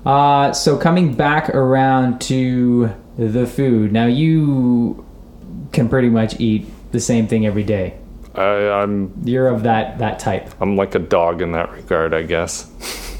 Uh, 0.06 0.52
so 0.52 0.76
coming 0.76 1.14
back 1.14 1.50
around 1.50 2.20
to 2.22 2.94
the 3.18 3.46
food. 3.46 3.92
Now 3.92 4.06
you 4.06 5.04
can 5.72 5.88
pretty 5.88 6.08
much 6.08 6.38
eat 6.40 6.66
the 6.92 7.00
same 7.00 7.26
thing 7.26 7.44
every 7.44 7.64
day. 7.64 7.98
I, 8.34 8.82
am 8.82 9.12
You're 9.24 9.48
of 9.48 9.64
that 9.64 9.98
that 9.98 10.18
type. 10.18 10.54
I'm 10.60 10.76
like 10.76 10.94
a 10.94 11.00
dog 11.00 11.42
in 11.42 11.52
that 11.52 11.72
regard, 11.72 12.14
I 12.14 12.22
guess. 12.22 12.70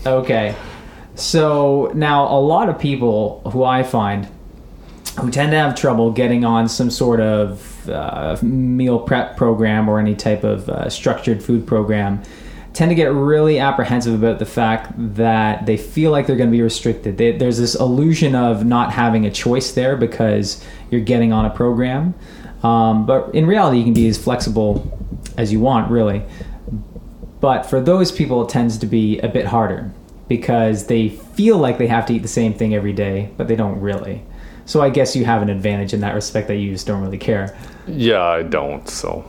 okay. 0.06 0.54
So 1.16 1.90
now 1.94 2.28
a 2.28 2.38
lot 2.38 2.68
of 2.68 2.78
people 2.78 3.40
who 3.52 3.64
I 3.64 3.82
find 3.82 4.28
who 5.18 5.30
tend 5.30 5.50
to 5.50 5.58
have 5.58 5.74
trouble 5.74 6.12
getting 6.12 6.44
on 6.44 6.68
some 6.68 6.90
sort 6.90 7.18
of 7.18 7.88
uh, 7.88 8.36
meal 8.40 9.00
prep 9.00 9.36
program 9.36 9.88
or 9.88 9.98
any 9.98 10.14
type 10.14 10.44
of 10.44 10.68
uh, 10.68 10.88
structured 10.88 11.42
food 11.42 11.66
program 11.66 12.22
tend 12.78 12.92
to 12.92 12.94
get 12.94 13.12
really 13.12 13.58
apprehensive 13.58 14.14
about 14.14 14.38
the 14.38 14.46
fact 14.46 14.92
that 14.96 15.66
they 15.66 15.76
feel 15.76 16.12
like 16.12 16.28
they're 16.28 16.36
going 16.36 16.48
to 16.48 16.56
be 16.56 16.62
restricted. 16.62 17.18
They, 17.18 17.32
there's 17.32 17.58
this 17.58 17.74
illusion 17.74 18.36
of 18.36 18.64
not 18.64 18.92
having 18.92 19.26
a 19.26 19.32
choice 19.32 19.72
there 19.72 19.96
because 19.96 20.64
you're 20.88 21.00
getting 21.00 21.32
on 21.32 21.44
a 21.44 21.50
program. 21.50 22.14
Um, 22.62 23.04
but 23.04 23.34
in 23.34 23.46
reality, 23.46 23.78
you 23.78 23.84
can 23.84 23.94
be 23.94 24.06
as 24.06 24.16
flexible 24.16 24.96
as 25.36 25.52
you 25.52 25.58
want, 25.58 25.90
really. 25.90 26.22
But 27.40 27.64
for 27.64 27.80
those 27.80 28.12
people, 28.12 28.44
it 28.44 28.48
tends 28.48 28.78
to 28.78 28.86
be 28.86 29.18
a 29.18 29.28
bit 29.28 29.46
harder 29.46 29.90
because 30.28 30.86
they 30.86 31.08
feel 31.08 31.58
like 31.58 31.78
they 31.78 31.88
have 31.88 32.06
to 32.06 32.14
eat 32.14 32.22
the 32.22 32.28
same 32.28 32.54
thing 32.54 32.76
every 32.76 32.92
day, 32.92 33.32
but 33.36 33.48
they 33.48 33.56
don't 33.56 33.80
really. 33.80 34.22
So 34.66 34.82
I 34.82 34.90
guess 34.90 35.16
you 35.16 35.24
have 35.24 35.42
an 35.42 35.48
advantage 35.48 35.94
in 35.94 36.00
that 36.02 36.14
respect 36.14 36.46
that 36.46 36.58
you 36.58 36.70
just 36.70 36.86
don't 36.86 37.02
really 37.02 37.18
care. 37.18 37.58
Yeah, 37.88 38.22
I 38.22 38.44
don't. 38.44 38.88
So 38.88 39.28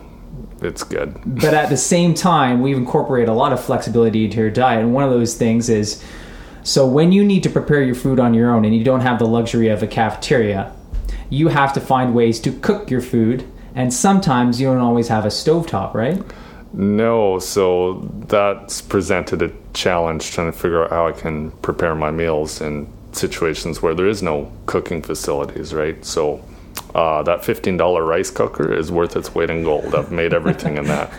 it's 0.62 0.84
good. 0.84 1.19
but 1.25 1.53
at 1.53 1.69
the 1.69 1.77
same 1.77 2.13
time, 2.13 2.62
we've 2.62 2.77
incorporated 2.77 3.29
a 3.29 3.34
lot 3.34 3.53
of 3.53 3.63
flexibility 3.63 4.25
into 4.25 4.38
your 4.38 4.50
diet. 4.50 4.81
And 4.81 4.93
one 4.93 5.03
of 5.03 5.12
those 5.12 5.36
things 5.36 5.69
is 5.69 6.03
so 6.63 6.86
when 6.86 7.12
you 7.12 7.24
need 7.24 7.43
to 7.43 7.50
prepare 7.50 7.81
your 7.81 7.96
food 7.96 8.19
on 8.19 8.34
your 8.34 8.51
own 8.51 8.65
and 8.65 8.75
you 8.75 8.84
don't 8.84 9.01
have 9.01 9.19
the 9.19 9.25
luxury 9.25 9.69
of 9.69 9.81
a 9.81 9.88
cafeteria, 9.88 10.74
you 11.29 11.48
have 11.48 11.74
to 11.74 11.81
find 11.81 12.13
ways 12.13 12.39
to 12.41 12.51
cook 12.51 12.89
your 12.89 13.01
food. 13.01 13.46
And 13.75 13.93
sometimes 13.93 14.60
you 14.60 14.67
don't 14.67 14.79
always 14.79 15.08
have 15.08 15.25
a 15.25 15.29
stovetop, 15.29 15.93
right? 15.93 16.22
No, 16.74 17.39
so 17.39 18.08
that's 18.27 18.81
presented 18.81 19.41
a 19.41 19.51
challenge 19.74 20.31
trying 20.31 20.51
to 20.51 20.58
figure 20.58 20.84
out 20.84 20.91
how 20.91 21.08
I 21.08 21.12
can 21.12 21.51
prepare 21.51 21.96
my 21.96 22.12
meals 22.12 22.62
in 22.62 22.91
situations 23.12 23.81
where 23.81 23.96
there 23.96 24.08
is 24.08 24.22
no 24.22 24.51
cooking 24.65 25.01
facilities, 25.01 25.74
right? 25.74 26.03
So 26.05 26.43
uh, 26.96 27.24
that 27.24 27.41
$15 27.41 28.08
rice 28.08 28.31
cooker 28.31 28.74
is 28.74 28.91
worth 28.91 29.15
its 29.15 29.34
weight 29.36 29.50
in 29.50 29.63
gold. 29.63 29.93
I've 29.93 30.12
made 30.12 30.34
everything 30.34 30.77
in 30.77 30.86
that. 30.86 31.12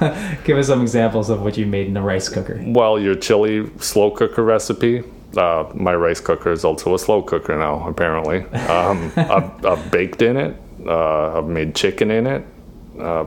Give 0.44 0.58
us 0.58 0.68
some 0.68 0.82
examples 0.82 1.30
of 1.30 1.42
what 1.42 1.56
you 1.56 1.66
made 1.66 1.88
in 1.88 1.96
a 1.96 2.02
rice 2.02 2.28
cooker. 2.28 2.62
Well, 2.66 2.98
your 2.98 3.14
chili 3.14 3.70
slow 3.78 4.10
cooker 4.10 4.42
recipe. 4.42 5.02
Uh, 5.36 5.70
my 5.74 5.94
rice 5.94 6.20
cooker 6.20 6.52
is 6.52 6.64
also 6.64 6.94
a 6.94 6.98
slow 6.98 7.22
cooker 7.22 7.56
now, 7.56 7.86
apparently. 7.88 8.44
Um, 8.68 9.12
I've, 9.16 9.66
I've, 9.66 9.90
baked 9.90 10.22
in 10.22 10.36
it. 10.36 10.56
Uh, 10.86 11.38
I've 11.38 11.48
made 11.48 11.74
chicken 11.74 12.10
in 12.10 12.26
it. 12.26 12.44
Uh, 12.98 13.26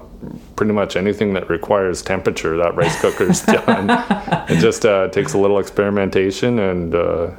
pretty 0.55 0.71
much 0.71 0.95
anything 0.95 1.33
that 1.33 1.49
requires 1.49 2.01
temperature, 2.01 2.55
that 2.57 2.75
rice 2.75 2.99
cooker 3.01 3.29
is 3.29 3.41
done. 3.41 3.89
it 4.49 4.59
just 4.59 4.85
uh, 4.85 5.09
takes 5.09 5.33
a 5.33 5.37
little 5.37 5.59
experimentation 5.59 6.59
and 6.59 6.95
uh, 6.95 7.31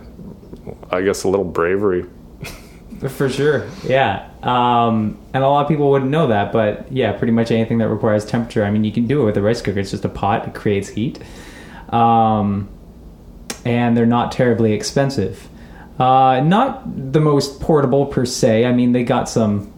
I 0.91 1.01
guess 1.03 1.25
a 1.25 1.29
little 1.29 1.47
bravery. 1.47 2.05
For 3.07 3.29
sure, 3.29 3.69
yeah. 3.85 4.29
Um, 4.43 5.19
and 5.33 5.45
a 5.45 5.49
lot 5.49 5.63
of 5.63 5.69
people 5.69 5.91
wouldn't 5.91 6.11
know 6.11 6.27
that, 6.29 6.53
but 6.53 6.91
yeah, 6.91 7.13
pretty 7.13 7.33
much 7.33 7.51
anything 7.53 7.79
that 7.79 7.89
requires 7.89 8.25
temperature. 8.25 8.65
I 8.65 8.71
mean, 8.71 8.83
you 8.83 8.91
can 8.91 9.07
do 9.07 9.23
it 9.23 9.25
with 9.25 9.37
a 9.37 9.43
rice 9.43 9.63
cooker. 9.63 9.79
It's 9.79 9.93
just 9.93 10.05
a 10.05 10.09
pot. 10.09 10.49
It 10.49 10.55
creates 10.55 10.89
heat, 10.89 11.21
um, 11.91 12.69
and 13.65 13.97
they're 13.97 14.07
not 14.07 14.33
terribly 14.33 14.73
expensive. 14.73 15.49
Uh, 15.99 16.41
not 16.41 17.13
the 17.13 17.21
most 17.21 17.61
portable 17.61 18.07
per 18.07 18.25
se. 18.25 18.65
I 18.65 18.73
mean, 18.73 18.93
they 18.93 19.05
got 19.05 19.29
some 19.29 19.73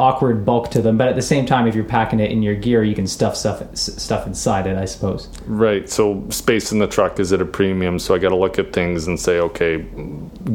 awkward 0.00 0.44
bulk 0.44 0.70
to 0.70 0.82
them, 0.82 0.96
but 0.96 1.06
at 1.08 1.14
the 1.14 1.22
same 1.22 1.46
time, 1.46 1.68
if 1.68 1.74
you're 1.74 1.84
packing 1.84 2.18
it 2.18 2.32
in 2.32 2.42
your 2.42 2.54
gear, 2.54 2.82
you 2.82 2.94
can 2.94 3.06
stuff 3.06 3.36
stuff 3.36 3.62
stuff 3.76 4.26
inside 4.26 4.66
it. 4.66 4.76
I 4.76 4.86
suppose. 4.86 5.28
Right. 5.46 5.88
So 5.88 6.28
space 6.30 6.72
in 6.72 6.78
the 6.78 6.86
truck 6.86 7.20
is 7.20 7.32
at 7.32 7.40
a 7.40 7.44
premium. 7.44 7.98
So 7.98 8.14
I 8.14 8.18
got 8.18 8.30
to 8.30 8.36
look 8.36 8.58
at 8.58 8.72
things 8.72 9.06
and 9.06 9.20
say, 9.20 9.38
okay, 9.38 9.86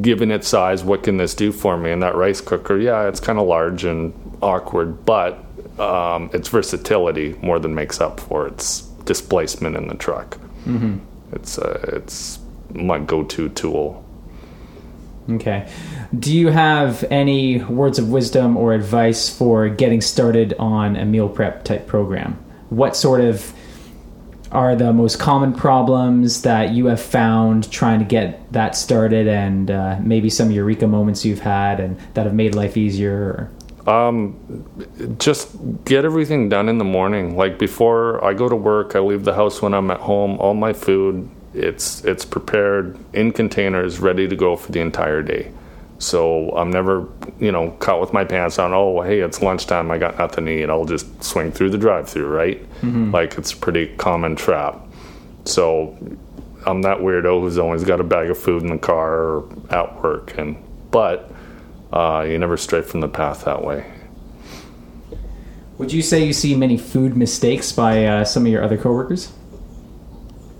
given 0.02 0.32
its 0.32 0.48
size, 0.48 0.84
what 0.84 1.04
can 1.04 1.18
this 1.18 1.34
do 1.34 1.52
for 1.52 1.78
me? 1.78 1.92
And 1.92 2.02
that 2.04 2.16
rice 2.16 2.42
cooker, 2.42 2.78
yeah, 2.78 3.08
it's 3.08 3.20
kind 3.20 3.40
of 3.40 3.48
large 3.48 3.86
and 3.86 4.14
awkward, 4.42 5.06
but 5.06 5.40
um, 5.80 6.30
its 6.34 6.50
versatility 6.50 7.36
more 7.42 7.60
than 7.60 7.76
makes 7.76 8.02
up 8.02 8.20
for 8.20 8.48
its 8.48 8.82
displacement 9.06 9.76
in 9.76 9.88
the 9.88 9.96
truck. 9.96 10.38
Mm-hmm. 10.66 10.98
It's 11.34 11.58
uh, 11.58 11.80
it's 11.94 12.40
my 12.74 13.00
go-to 13.00 13.50
tool. 13.50 14.05
Okay. 15.30 15.68
Do 16.18 16.34
you 16.34 16.50
have 16.50 17.04
any 17.10 17.64
words 17.64 17.98
of 17.98 18.10
wisdom 18.10 18.58
or 18.58 18.74
advice 18.74 19.36
for 19.36 19.70
getting 19.70 20.02
started 20.02 20.54
on 20.60 20.96
a 20.96 21.06
meal 21.06 21.30
prep 21.30 21.64
type 21.64 21.88
program? 21.88 22.34
What 22.70 22.96
sort 22.96 23.22
of 23.22 23.54
are 24.52 24.76
the 24.76 24.94
most 24.94 25.20
common 25.20 25.54
problems 25.54 26.44
that 26.44 26.72
you 26.72 26.86
have 26.86 27.02
found 27.02 27.70
trying 27.72 28.00
to 28.00 28.06
get 28.06 28.52
that 28.54 28.76
started, 28.76 29.28
and 29.28 29.72
uh, 29.72 29.98
maybe 30.02 30.30
some 30.30 30.52
eureka 30.52 30.88
moments 30.88 31.26
you've 31.26 31.42
had 31.42 31.80
and 31.80 32.00
that 32.14 32.26
have 32.26 32.36
made 32.36 32.56
life 32.56 32.78
easier? 32.78 33.52
Um, 33.88 34.36
just 35.20 35.56
get 35.86 36.06
everything 36.06 36.50
done 36.50 36.70
in 36.70 36.78
the 36.78 36.86
morning. 36.86 37.36
Like 37.36 37.60
before 37.60 38.24
I 38.24 38.34
go 38.34 38.48
to 38.48 38.56
work, 38.56 38.96
I 38.96 39.00
leave 39.00 39.26
the 39.26 39.34
house 39.34 39.62
when 39.62 39.74
I'm 39.74 39.92
at 39.92 40.00
home. 40.00 40.38
All 40.40 40.54
my 40.54 40.74
food, 40.74 41.30
it's 41.56 42.04
it's 42.04 42.26
prepared 42.26 42.98
in 43.14 43.32
containers, 43.32 44.00
ready 44.00 44.28
to 44.28 44.36
go 44.36 44.56
for 44.56 44.72
the 44.72 44.80
entire 44.80 45.22
day. 45.22 45.52
So 45.98 46.50
I'm 46.52 46.72
never, 46.72 47.08
you 47.40 47.52
know, 47.52 47.72
caught 47.80 48.02
with 48.02 48.12
my 48.12 48.26
pants 48.26 48.60
on. 48.60 48.74
Oh, 48.74 49.02
hey, 49.02 49.22
it's 49.22 49.42
lunchtime. 49.42 49.90
I 49.92 49.98
got 49.98 50.18
nothing 50.18 50.46
to 50.46 50.52
eat. 50.52 50.70
I'll 50.70 50.86
just 50.86 51.24
swing 51.24 51.52
through 51.52 51.70
the 51.70 51.78
drive-through, 51.78 52.28
right? 52.28 52.62
Mm-hmm. 52.82 53.12
Like 53.12 53.38
it's 53.38 53.54
a 53.54 53.58
pretty 53.58 53.96
common 53.96 54.36
trap. 54.36 54.82
So 55.46 55.98
I'm 56.66 56.82
that 56.82 56.98
weirdo 56.98 57.40
who's 57.40 57.58
always 57.58 57.84
got 57.84 58.00
a 58.02 58.04
bag 58.04 58.30
of 58.30 58.38
food 58.38 58.64
in 58.64 58.70
the 58.70 58.78
car 58.78 59.14
or 59.14 59.50
at 59.70 60.02
work, 60.04 60.38
and 60.38 60.58
but 60.92 61.32
uh, 61.94 62.26
you 62.28 62.38
never 62.38 62.58
stray 62.58 62.82
from 62.82 63.00
the 63.00 63.08
path 63.08 63.46
that 63.46 63.64
way. 63.64 63.90
Would 65.78 65.92
you 65.92 66.02
say 66.02 66.26
you 66.26 66.34
see 66.34 66.56
many 66.56 66.78
food 66.78 67.18
mistakes 67.18 67.72
by 67.72 68.06
uh, 68.06 68.26
some 68.26 68.46
of 68.46 68.52
your 68.52 68.64
other 68.64 68.78
coworkers? 68.78 69.32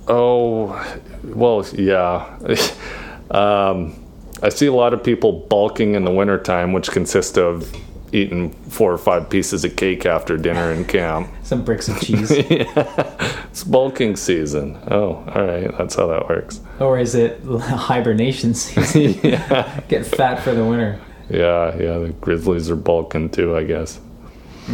Oh, 0.08 1.00
well, 1.24 1.66
yeah. 1.74 2.38
um, 3.32 4.02
I 4.44 4.50
see 4.50 4.68
a 4.68 4.74
lot 4.74 4.94
of 4.94 5.04
people 5.04 5.46
bulking 5.50 5.96
in 5.96 6.04
the 6.04 6.12
wintertime, 6.12 6.74
which 6.74 6.92
consists 6.92 7.38
of 7.38 7.74
eating 8.12 8.52
four 8.70 8.94
or 8.94 8.98
five 8.98 9.30
pieces 9.30 9.66
of 9.66 9.76
cake 9.76 10.06
after 10.06 10.38
dinner 10.38 10.72
in 10.72 10.86
camp. 10.86 11.30
Some 11.44 11.64
bricks 11.64 11.88
of 11.88 12.00
cheese. 12.00 12.32
yeah. 12.50 13.46
It's 13.50 13.64
bulking 13.64 14.16
season. 14.16 14.78
Oh, 14.90 15.24
all 15.34 15.46
right. 15.46 15.78
That's 15.78 15.96
how 15.96 16.08
that 16.08 16.28
works. 16.30 16.62
Or 16.80 17.00
is 17.00 17.16
it 17.16 17.42
hibernation 17.44 18.54
season? 18.54 19.20
yeah. 19.24 19.82
Get 19.88 20.06
fat 20.06 20.44
for 20.44 20.54
the 20.54 20.64
winter. 20.64 21.00
Yeah, 21.30 21.76
yeah. 21.78 21.98
The 21.98 22.16
grizzlies 22.22 22.70
are 22.70 22.76
bulking 22.76 23.30
too, 23.30 23.56
I 23.56 23.64
guess. 23.64 24.00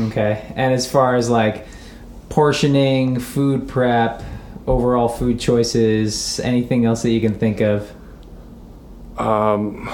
Okay. 0.08 0.52
And 0.56 0.74
as 0.74 0.90
far 0.90 1.16
as 1.16 1.30
like 1.30 1.68
portioning, 2.30 3.20
food 3.20 3.68
prep, 3.68 4.24
overall 4.68 5.08
food 5.08 5.40
choices, 5.40 6.40
anything 6.42 6.86
else 6.86 7.02
that 7.04 7.12
you 7.12 7.22
can 7.22 7.38
think 7.38 7.62
of? 7.62 7.92
Um, 9.18 9.90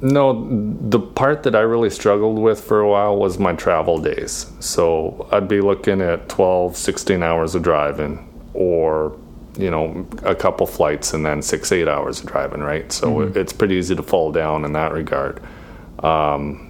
no, 0.00 0.46
the 0.80 1.00
part 1.00 1.42
that 1.44 1.54
I 1.54 1.60
really 1.60 1.90
struggled 1.90 2.38
with 2.38 2.62
for 2.62 2.80
a 2.80 2.88
while 2.88 3.16
was 3.16 3.38
my 3.38 3.54
travel 3.54 3.98
days. 3.98 4.50
So 4.60 5.28
I'd 5.32 5.48
be 5.48 5.60
looking 5.60 6.00
at 6.00 6.28
12, 6.28 6.76
16 6.76 7.22
hours 7.22 7.54
of 7.54 7.62
driving 7.62 8.28
or, 8.52 9.16
you 9.58 9.70
know, 9.70 10.06
a 10.22 10.34
couple 10.34 10.66
flights 10.66 11.14
and 11.14 11.24
then 11.24 11.42
six, 11.42 11.72
eight 11.72 11.88
hours 11.88 12.20
of 12.20 12.26
driving, 12.26 12.60
right? 12.60 12.90
So 12.92 13.16
mm-hmm. 13.16 13.38
it's 13.38 13.52
pretty 13.52 13.76
easy 13.76 13.96
to 13.96 14.02
fall 14.02 14.32
down 14.32 14.64
in 14.64 14.72
that 14.72 14.92
regard. 14.92 15.40
Um, 16.00 16.65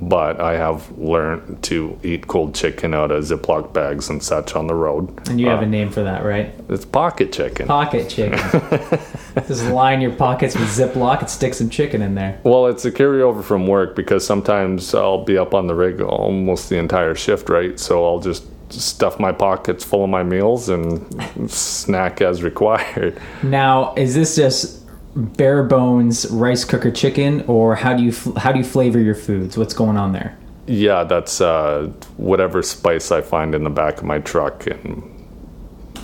but 0.00 0.40
I 0.40 0.56
have 0.56 0.96
learned 0.98 1.62
to 1.64 1.98
eat 2.02 2.26
cold 2.26 2.54
chicken 2.54 2.94
out 2.94 3.10
of 3.10 3.24
Ziploc 3.24 3.72
bags 3.72 4.08
and 4.08 4.22
such 4.22 4.54
on 4.54 4.66
the 4.66 4.74
road. 4.74 5.28
And 5.28 5.40
you 5.40 5.48
have 5.48 5.60
uh, 5.60 5.64
a 5.64 5.66
name 5.66 5.90
for 5.90 6.02
that, 6.02 6.24
right? 6.24 6.54
It's 6.68 6.84
pocket 6.84 7.32
chicken. 7.32 7.66
Pocket 7.66 8.08
chicken. 8.08 8.38
Just 9.46 9.64
line 9.66 10.00
your 10.00 10.12
pockets 10.12 10.54
with 10.54 10.68
Ziploc 10.68 11.20
and 11.20 11.30
stick 11.30 11.54
some 11.54 11.70
chicken 11.70 12.02
in 12.02 12.14
there. 12.14 12.40
Well, 12.44 12.66
it's 12.66 12.84
a 12.84 12.92
carryover 12.92 13.42
from 13.42 13.66
work 13.66 13.96
because 13.96 14.26
sometimes 14.26 14.94
I'll 14.94 15.24
be 15.24 15.36
up 15.38 15.54
on 15.54 15.66
the 15.66 15.74
rig 15.74 16.00
almost 16.00 16.68
the 16.68 16.76
entire 16.76 17.14
shift, 17.14 17.48
right? 17.48 17.78
So 17.78 18.04
I'll 18.04 18.20
just 18.20 18.44
stuff 18.72 19.18
my 19.18 19.32
pockets 19.32 19.84
full 19.84 20.04
of 20.04 20.10
my 20.10 20.22
meals 20.22 20.68
and 20.68 21.50
snack 21.50 22.20
as 22.20 22.42
required. 22.42 23.20
Now, 23.42 23.94
is 23.94 24.14
this 24.14 24.36
just 24.36 24.77
bare 25.16 25.62
bones 25.62 26.26
rice 26.30 26.64
cooker 26.64 26.90
chicken, 26.90 27.42
or 27.46 27.74
how 27.76 27.94
do 27.94 28.02
you 28.02 28.12
how 28.36 28.52
do 28.52 28.58
you 28.58 28.64
flavor 28.64 29.00
your 29.00 29.14
foods? 29.14 29.56
What's 29.56 29.74
going 29.74 29.96
on 29.96 30.12
there? 30.12 30.36
Yeah, 30.66 31.04
that's 31.04 31.40
uh, 31.40 31.90
whatever 32.18 32.62
spice 32.62 33.10
I 33.10 33.22
find 33.22 33.54
in 33.54 33.64
the 33.64 33.70
back 33.70 33.98
of 33.98 34.04
my 34.04 34.18
truck 34.18 34.66
and 34.66 35.02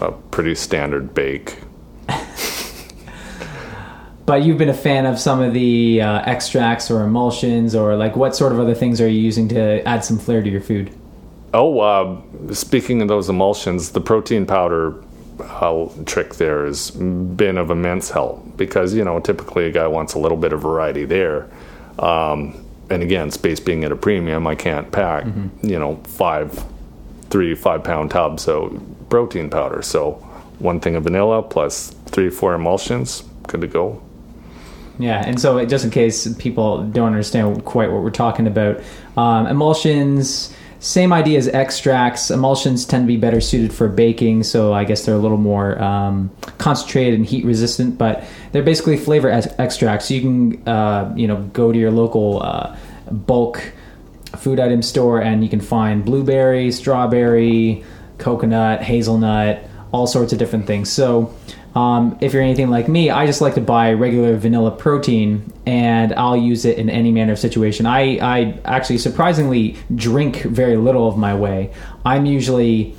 a 0.01 0.13
pretty 0.13 0.55
standard 0.55 1.13
bake. 1.15 1.59
but 4.27 4.43
you've 4.43 4.57
been 4.57 4.71
a 4.71 4.75
fan 4.75 5.05
of 5.07 5.19
some 5.19 5.41
of 5.43 5.53
the 5.53 6.01
uh, 6.01 6.21
extracts 6.21 6.91
or 6.91 7.03
emulsions, 7.05 7.75
or 7.75 7.97
like 7.97 8.17
what 8.17 8.35
sort 8.35 8.53
of 8.53 8.59
other 8.59 8.75
things 8.75 9.01
are 9.01 9.09
you 9.09 9.21
using 9.21 9.49
to 9.49 9.87
add 9.87 10.05
some 10.05 10.19
flair 10.19 10.43
to 10.43 10.49
your 10.49 10.63
food? 10.63 10.91
Oh, 11.53 11.81
uh, 11.81 12.21
speaking 12.53 13.03
of 13.03 13.09
those 13.09 13.29
emulsions, 13.29 13.91
the 13.93 14.01
protein 14.01 14.47
powder 14.47 14.95
uh, 15.41 15.89
trick 16.07 16.35
there 16.35 16.67
has 16.67 16.91
been 16.91 17.59
of 17.59 17.71
immense 17.71 18.11
help 18.11 18.57
because 18.57 18.95
you 18.95 19.05
know 19.05 19.21
typically 19.21 19.67
a 19.67 19.71
guy 19.71 19.87
wants 19.87 20.15
a 20.15 20.19
little 20.19 20.39
bit 20.39 20.53
of 20.53 20.63
variety 20.63 21.05
there. 21.05 21.49
Um, 21.99 22.65
and 22.91 23.03
again, 23.03 23.31
space 23.31 23.61
being 23.61 23.85
at 23.85 23.93
a 23.93 23.97
premium, 23.97 24.47
I 24.47 24.55
can't 24.55 24.91
pack 24.93 25.25
mm-hmm. 25.25 25.67
you 25.67 25.79
know 25.79 25.97
five, 26.05 26.65
three 27.31 27.55
five 27.55 27.85
pound 27.85 28.11
tubs 28.11 28.49
of 28.49 28.81
protein 29.09 29.51
powder. 29.51 29.83
So 29.83 30.13
one 30.59 30.81
thing 30.81 30.97
of 30.97 31.05
vanilla 31.05 31.43
plus 31.43 31.91
three 32.07 32.31
four 32.31 32.55
emulsions, 32.55 33.23
good 33.47 33.61
to 33.61 33.67
go. 33.67 34.03
Yeah, 34.99 35.25
and 35.27 35.41
so 35.41 35.65
just 35.67 35.85
in 35.85 35.91
case 35.91 36.33
people 36.35 36.85
don't 36.85 37.09
understand 37.09 37.65
quite 37.65 37.91
what 37.91 38.03
we're 38.03 38.11
talking 38.11 38.47
about, 38.47 38.81
um, 39.17 39.47
emulsions 39.47 40.55
same 40.85 41.15
idea 41.15 41.39
as 41.39 41.49
extracts. 41.49 42.31
Emulsions 42.31 42.85
tend 42.85 43.05
to 43.05 43.07
be 43.07 43.17
better 43.17 43.41
suited 43.41 43.73
for 43.73 43.89
baking, 43.89 44.43
so 44.43 44.75
I 44.75 44.85
guess 44.85 45.07
they're 45.07 45.15
a 45.15 45.19
little 45.19 45.39
more 45.39 45.83
um, 45.83 46.31
concentrated 46.59 47.15
and 47.15 47.25
heat 47.25 47.43
resistant. 47.47 47.97
But 47.97 48.25
they're 48.53 48.63
basically 48.63 48.99
flavor 48.99 49.31
extracts. 49.31 50.09
So 50.09 50.15
you 50.15 50.21
can, 50.21 50.69
uh, 50.69 51.11
you 51.17 51.27
know, 51.27 51.43
go 51.55 51.73
to 51.73 51.79
your 51.79 51.91
local 51.91 52.43
uh, 52.43 52.77
bulk 53.11 53.73
food 54.37 54.61
item 54.61 54.83
store 54.83 55.23
and 55.23 55.43
you 55.43 55.49
can 55.49 55.61
find 55.61 56.05
blueberry, 56.05 56.71
strawberry, 56.71 57.83
coconut, 58.19 58.83
hazelnut, 58.83 59.65
all 59.91 60.07
sorts 60.07 60.35
of 60.35 60.39
different 60.39 60.67
things. 60.67 60.93
So 60.93 61.35
um, 61.75 62.17
if 62.21 62.33
you're 62.33 62.43
anything 62.43 62.71
like 62.71 62.89
me, 62.89 63.11
I 63.11 63.27
just 63.27 63.41
like 63.41 63.55
to 63.55 63.61
buy 63.61 63.93
regular 63.93 64.37
vanilla 64.37 64.71
protein 64.71 65.53
and 65.67 66.13
I'll 66.15 66.37
use 66.37 66.65
it 66.65 66.79
in 66.79 66.89
any 66.89 67.11
manner 67.11 67.33
of 67.33 67.39
situation. 67.39 67.85
I, 67.85 68.19
I 68.19 68.61
actually 68.65 68.99
surprisingly 68.99 69.77
drink 69.95 70.43
very 70.43 70.77
little 70.77 71.09
of 71.09 71.19
my 71.19 71.35
whey. 71.35 71.73
I'm 72.05 72.27
usually 72.27 72.95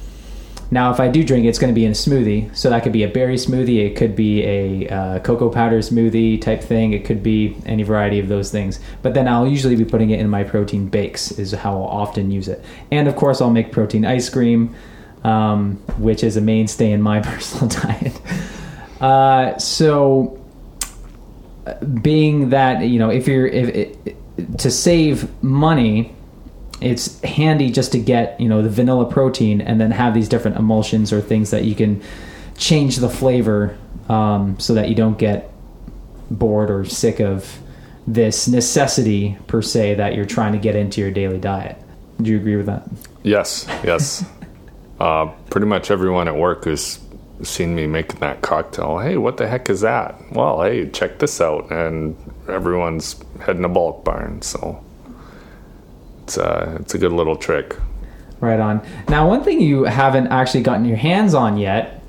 now 0.71 0.91
if 0.91 0.99
I 0.99 1.07
do 1.07 1.23
drink, 1.23 1.45
it's 1.45 1.59
going 1.59 1.71
to 1.71 1.75
be 1.75 1.85
in 1.85 1.91
a 1.91 1.95
smoothie. 1.95 2.53
So 2.55 2.69
that 2.69 2.83
could 2.83 2.91
be 2.91 3.03
a 3.03 3.07
berry 3.07 3.35
smoothie, 3.35 3.85
it 3.85 3.95
could 3.95 4.15
be 4.15 4.43
a 4.43 4.89
uh, 4.89 5.19
cocoa 5.19 5.49
powder 5.49 5.79
smoothie 5.79 6.41
type 6.41 6.61
thing, 6.61 6.93
it 6.93 7.05
could 7.05 7.23
be 7.23 7.55
any 7.65 7.83
variety 7.83 8.19
of 8.19 8.27
those 8.27 8.51
things. 8.51 8.79
But 9.01 9.13
then 9.13 9.27
I'll 9.27 9.47
usually 9.47 9.75
be 9.75 9.85
putting 9.85 10.09
it 10.09 10.19
in 10.19 10.27
my 10.27 10.43
protein 10.43 10.88
bakes 10.89 11.31
is 11.31 11.51
how 11.51 11.73
I'll 11.73 11.88
often 11.88 12.31
use 12.31 12.47
it. 12.47 12.63
And 12.91 13.07
of 13.07 13.15
course, 13.15 13.41
I'll 13.41 13.51
make 13.51 13.71
protein 13.71 14.05
ice 14.05 14.27
cream, 14.27 14.75
um, 15.23 15.75
which 15.97 16.23
is 16.23 16.35
a 16.35 16.41
mainstay 16.41 16.91
in 16.91 17.01
my 17.01 17.19
personal 17.21 17.67
diet. 17.69 18.19
Uh, 19.01 19.58
so, 19.58 20.41
being 22.01 22.49
that 22.49 22.81
you 22.81 22.99
know, 22.99 23.10
if 23.10 23.27
you're 23.27 23.47
if 23.47 23.95
to 24.58 24.71
save 24.71 25.43
money, 25.43 26.15
it's 26.81 27.19
handy 27.21 27.71
just 27.71 27.91
to 27.93 27.99
get 27.99 28.39
you 28.39 28.47
know 28.47 28.62
the 28.62 28.69
vanilla 28.69 29.10
protein 29.10 29.62
and 29.62 29.79
then 29.79 29.91
have 29.91 30.13
these 30.13 30.29
different 30.29 30.58
emulsions 30.58 31.12
or 31.13 31.21
things 31.21 31.51
that 31.51 31.63
you 31.63 31.75
can 31.75 32.01
change 32.58 32.97
the 32.97 33.10
flavor 33.10 33.77
um, 34.10 34.60
so 34.60 34.73
that 34.73 34.89
you 34.89 34.95
don't 34.95 35.17
get 35.17 35.51
bored 36.31 36.71
or 36.71 36.86
sick 36.86 37.19
of 37.19 37.60
this 38.08 38.47
necessity 38.47 39.38
per 39.47 39.62
se 39.62 39.95
that 39.95 40.15
you're 40.15 40.25
trying 40.25 40.53
to 40.53 40.60
get 40.60 40.75
into 40.75 41.01
your 41.01 41.12
daily 41.12 41.39
diet. 41.39 41.77
Do 42.21 42.29
you 42.29 42.38
agree 42.38 42.55
with 42.55 42.67
that? 42.67 42.88
Yes, 43.23 43.65
yes. 43.84 44.23
uh, 44.99 45.27
pretty 45.49 45.67
much 45.67 45.91
everyone 45.91 46.27
at 46.27 46.36
work 46.36 46.65
has 46.65 46.99
seen 47.43 47.75
me 47.75 47.87
making 47.87 48.19
that 48.19 48.41
cocktail. 48.41 48.99
Hey, 48.99 49.17
what 49.17 49.37
the 49.37 49.47
heck 49.47 49.69
is 49.69 49.81
that? 49.81 50.15
Well, 50.31 50.61
hey, 50.61 50.89
check 50.89 51.19
this 51.19 51.41
out. 51.41 51.71
And 51.71 52.15
everyone's 52.47 53.21
heading 53.41 53.63
to 53.63 53.69
Bulk 53.69 54.03
Barn. 54.03 54.41
So 54.41 54.83
it's, 56.23 56.37
uh, 56.37 56.77
it's 56.79 56.95
a 56.95 56.97
good 56.97 57.11
little 57.11 57.35
trick. 57.35 57.75
Right 58.39 58.59
on. 58.59 58.85
Now, 59.09 59.27
one 59.27 59.43
thing 59.43 59.61
you 59.61 59.83
haven't 59.83 60.27
actually 60.27 60.63
gotten 60.63 60.85
your 60.85 60.97
hands 60.97 61.33
on 61.33 61.57
yet, 61.57 62.03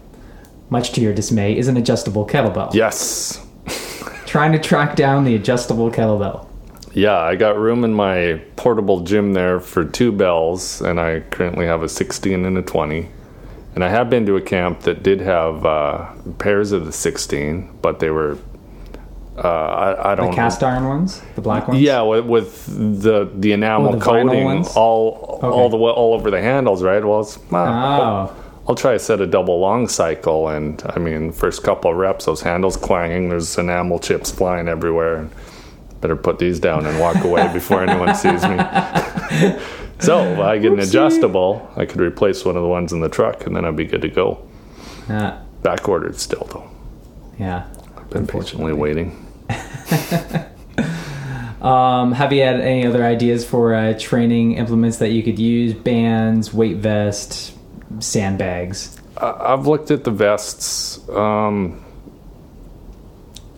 much 0.70 0.92
to 0.92 1.00
your 1.00 1.14
dismay, 1.14 1.56
is 1.56 1.68
an 1.68 1.76
adjustable 1.76 2.26
kettlebell. 2.26 2.74
Yes. 2.74 3.44
Trying 4.26 4.52
to 4.52 4.58
track 4.58 4.96
down 4.96 5.24
the 5.24 5.34
adjustable 5.34 5.90
kettlebell. 5.90 6.48
Yeah, 6.92 7.18
I 7.18 7.36
got 7.36 7.58
room 7.58 7.84
in 7.84 7.92
my 7.92 8.40
portable 8.56 9.00
gym 9.00 9.34
there 9.34 9.60
for 9.60 9.84
two 9.84 10.12
bells, 10.12 10.80
and 10.80 10.98
I 10.98 11.20
currently 11.20 11.66
have 11.66 11.82
a 11.82 11.88
16 11.88 12.44
and 12.44 12.56
a 12.56 12.62
20. 12.62 13.08
And 13.76 13.84
I 13.84 13.90
have 13.90 14.08
been 14.08 14.24
to 14.26 14.36
a 14.36 14.40
camp 14.40 14.80
that 14.80 15.02
did 15.02 15.20
have 15.20 15.64
uh, 15.66 16.10
pairs 16.38 16.72
of 16.72 16.86
the 16.86 16.92
16, 16.92 17.78
but 17.82 18.00
they 18.00 18.10
were. 18.10 18.38
Uh, 19.36 19.48
I, 19.48 20.12
I 20.12 20.14
don't 20.14 20.30
The 20.30 20.34
cast 20.36 20.62
iron 20.62 20.88
ones, 20.88 21.20
the 21.34 21.42
black 21.42 21.68
ones. 21.68 21.78
Yeah, 21.78 22.00
with, 22.00 22.24
with 22.24 23.02
the 23.02 23.30
the 23.34 23.52
enamel 23.52 23.88
Oh, 23.90 23.92
the 23.92 24.00
coating 24.02 24.64
all 24.74 25.40
Okay. 25.42 25.46
all 25.46 25.68
the 25.68 25.76
way 25.76 25.90
all 25.92 26.14
over 26.14 26.30
the 26.30 26.40
handles, 26.40 26.82
right? 26.82 27.04
Well, 27.04 27.20
it's, 27.20 27.38
well, 27.50 27.66
I'll, 27.66 28.02
Oh, 28.02 28.36
I'll 28.68 28.74
try 28.74 28.94
a 28.94 28.98
set 28.98 29.20
of 29.20 29.30
double 29.30 29.60
long 29.60 29.88
cycle, 29.88 30.48
and 30.48 30.82
I 30.88 30.98
mean, 30.98 31.30
first 31.32 31.62
couple 31.62 31.90
of 31.90 31.98
reps, 31.98 32.24
those 32.24 32.40
handles 32.40 32.78
clanging, 32.78 33.28
there's 33.28 33.58
enamel 33.58 33.98
chips 33.98 34.30
flying 34.30 34.68
everywhere. 34.68 35.16
And 35.18 35.30
better 36.00 36.16
put 36.16 36.38
these 36.38 36.58
down 36.58 36.86
and 36.86 36.98
walk 36.98 37.22
away 37.22 37.52
before 37.52 37.82
anyone 37.84 38.14
sees 38.14 38.42
me. 38.42 38.56
so 40.00 40.42
I 40.42 40.58
get 40.58 40.72
an 40.72 40.80
adjustable. 40.80 41.70
I 41.76 41.84
could 41.86 42.00
replace 42.00 42.44
one 42.44 42.56
of 42.56 42.62
the 42.62 42.68
ones 42.68 42.92
in 42.92 43.00
the 43.00 43.08
truck, 43.08 43.46
and 43.46 43.54
then 43.56 43.64
I'd 43.64 43.76
be 43.76 43.84
good 43.86 44.02
to 44.02 44.08
go. 44.08 44.46
yeah, 45.08 45.40
Back 45.62 45.88
ordered 45.88 46.18
still 46.18 46.46
though. 46.52 46.70
yeah. 47.38 47.66
I've 47.96 48.10
been 48.10 48.26
patiently 48.26 48.72
waiting. 48.72 49.22
Um, 51.62 52.12
have 52.12 52.32
you 52.32 52.42
had 52.42 52.60
any 52.60 52.86
other 52.86 53.02
ideas 53.04 53.44
for 53.44 53.74
uh, 53.74 53.98
training 53.98 54.52
implements 54.52 54.98
that 54.98 55.08
you 55.08 55.22
could 55.24 55.38
use? 55.38 55.72
Bands, 55.74 56.52
weight 56.54 56.76
vest, 56.76 57.54
sandbags. 57.98 58.96
I- 59.16 59.52
I've 59.52 59.66
looked 59.66 59.90
at 59.90 60.04
the 60.04 60.12
vests. 60.12 61.00
Um, 61.08 61.82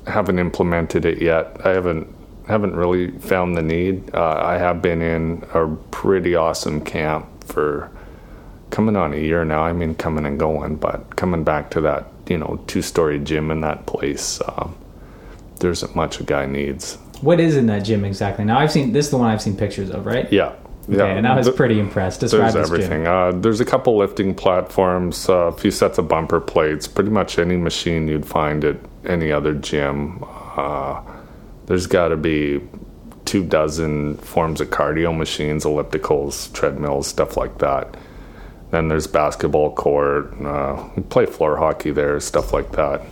haven't 0.06 0.38
implemented 0.38 1.04
it 1.04 1.20
yet. 1.20 1.60
I 1.66 1.70
haven't 1.70 2.06
haven't 2.48 2.76
really 2.76 3.10
found 3.18 3.56
the 3.56 3.62
need. 3.62 4.14
Uh, 4.14 4.40
I 4.42 4.58
have 4.58 4.82
been 4.82 5.02
in 5.02 5.44
a 5.54 5.66
pretty 5.90 6.34
awesome 6.34 6.84
camp 6.84 7.44
for 7.44 7.90
coming 8.70 8.96
on 8.96 9.12
a 9.12 9.18
year 9.18 9.44
now. 9.44 9.62
I 9.62 9.72
mean, 9.72 9.94
coming 9.94 10.26
and 10.26 10.38
going, 10.38 10.76
but 10.76 11.16
coming 11.16 11.44
back 11.44 11.70
to 11.72 11.80
that 11.82 12.06
you 12.28 12.38
know 12.38 12.62
two 12.66 12.82
story 12.82 13.18
gym 13.18 13.50
in 13.50 13.60
that 13.62 13.86
place. 13.86 14.40
Um, 14.46 14.76
there 15.60 15.70
isn't 15.70 15.94
much 15.94 16.20
a 16.20 16.24
guy 16.24 16.46
needs. 16.46 16.96
What 17.20 17.40
is 17.40 17.56
in 17.56 17.66
that 17.66 17.80
gym 17.80 18.04
exactly? 18.04 18.44
Now 18.44 18.58
I've 18.58 18.70
seen 18.70 18.92
this 18.92 19.06
is 19.06 19.10
the 19.10 19.18
one 19.18 19.30
I've 19.30 19.42
seen 19.42 19.56
pictures 19.56 19.90
of, 19.90 20.06
right? 20.06 20.30
Yeah. 20.32 20.54
Okay, 20.90 21.18
and 21.18 21.26
I 21.26 21.36
was 21.36 21.50
pretty 21.50 21.78
impressed. 21.78 22.20
Describe 22.20 22.54
There's 22.54 22.70
this 22.70 22.80
everything. 22.80 23.06
Uh, 23.06 23.32
there's 23.32 23.60
a 23.60 23.64
couple 23.64 23.98
lifting 23.98 24.34
platforms, 24.34 25.28
uh, 25.28 25.34
a 25.34 25.52
few 25.52 25.70
sets 25.70 25.98
of 25.98 26.08
bumper 26.08 26.40
plates, 26.40 26.88
pretty 26.88 27.10
much 27.10 27.38
any 27.38 27.58
machine 27.58 28.08
you'd 28.08 28.24
find 28.24 28.64
at 28.64 28.78
any 29.04 29.30
other 29.30 29.52
gym. 29.52 30.24
Uh, 30.56 31.02
there's 31.68 31.86
got 31.86 32.08
to 32.08 32.16
be 32.16 32.62
two 33.26 33.44
dozen 33.44 34.16
forms 34.16 34.60
of 34.62 34.70
cardio 34.70 35.14
machines, 35.16 35.64
ellipticals, 35.64 36.50
treadmills, 36.54 37.06
stuff 37.06 37.36
like 37.36 37.58
that. 37.58 37.94
Then 38.70 38.88
there's 38.88 39.06
basketball 39.06 39.74
court. 39.74 40.32
Uh, 40.40 40.88
we 40.96 41.02
play 41.02 41.26
floor 41.26 41.58
hockey 41.58 41.90
there, 41.90 42.18
stuff 42.20 42.54
like 42.54 42.72
that. 42.72 43.02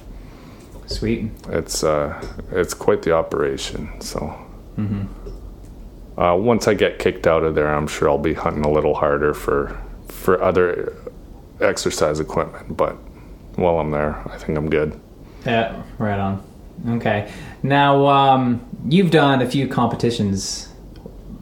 Sweet. 0.86 1.30
It's 1.48 1.84
uh, 1.84 2.18
it's 2.50 2.72
quite 2.72 3.02
the 3.02 3.12
operation. 3.12 4.00
So. 4.00 4.34
Uh, 6.16 6.34
once 6.34 6.66
I 6.66 6.72
get 6.72 6.98
kicked 6.98 7.26
out 7.26 7.42
of 7.42 7.54
there, 7.54 7.68
I'm 7.68 7.86
sure 7.86 8.08
I'll 8.08 8.16
be 8.16 8.32
hunting 8.32 8.64
a 8.64 8.70
little 8.70 8.94
harder 8.94 9.34
for 9.34 9.78
for 10.08 10.42
other 10.42 10.96
exercise 11.60 12.20
equipment. 12.20 12.74
But 12.74 12.92
while 13.56 13.78
I'm 13.78 13.90
there, 13.90 14.16
I 14.30 14.38
think 14.38 14.56
I'm 14.56 14.70
good. 14.70 14.98
Yeah, 15.44 15.82
right 15.98 16.18
on. 16.18 16.42
Okay. 16.88 17.32
Now, 17.62 18.06
um, 18.06 18.64
you've 18.88 19.10
done 19.10 19.42
a 19.42 19.48
few 19.48 19.66
competitions 19.68 20.68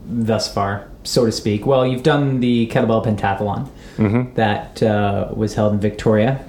thus 0.06 0.52
far, 0.52 0.88
so 1.02 1.26
to 1.26 1.32
speak. 1.32 1.66
Well, 1.66 1.86
you've 1.86 2.02
done 2.02 2.40
the 2.40 2.66
kettlebell 2.68 3.04
pentathlon 3.04 3.68
that 4.34 4.82
uh, 4.82 5.28
was 5.34 5.54
held 5.54 5.74
in 5.74 5.80
Victoria 5.80 6.44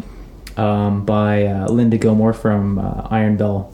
um, 0.58 1.06
by 1.06 1.46
uh, 1.46 1.68
Linda 1.68 1.98
Gilmore 1.98 2.34
from 2.34 2.80
uh, 2.80 3.08
Iron 3.10 3.38
Bell 3.38 3.74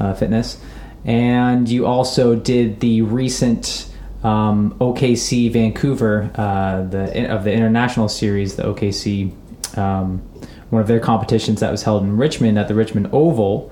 uh, 0.00 0.14
Fitness, 0.14 0.60
and 1.04 1.68
you 1.68 1.86
also 1.86 2.34
did 2.34 2.80
the 2.80 3.02
recent 3.02 3.88
um, 4.22 4.76
OKC 4.80 5.52
Vancouver, 5.52 6.30
uh, 6.36 6.82
the 6.82 7.32
of 7.32 7.44
the 7.44 7.52
international 7.52 8.08
series, 8.08 8.56
the 8.56 8.62
OKC. 8.62 9.32
Um, 9.76 10.22
one 10.70 10.80
of 10.80 10.88
their 10.88 11.00
competitions 11.00 11.60
that 11.60 11.70
was 11.70 11.82
held 11.82 12.02
in 12.02 12.16
Richmond 12.16 12.58
at 12.58 12.66
the 12.66 12.74
Richmond 12.74 13.10
Oval, 13.12 13.70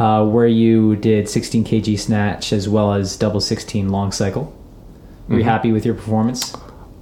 uh, 0.00 0.24
where 0.24 0.46
you 0.46 0.96
did 0.96 1.28
16 1.28 1.62
kg 1.62 1.98
snatch 1.98 2.54
as 2.54 2.68
well 2.68 2.94
as 2.94 3.18
double 3.18 3.40
16 3.40 3.90
long 3.90 4.10
cycle. 4.10 4.56
Were 5.28 5.38
you 5.38 5.44
happy 5.44 5.70
with 5.70 5.84
your 5.84 5.94
performance? 5.94 6.56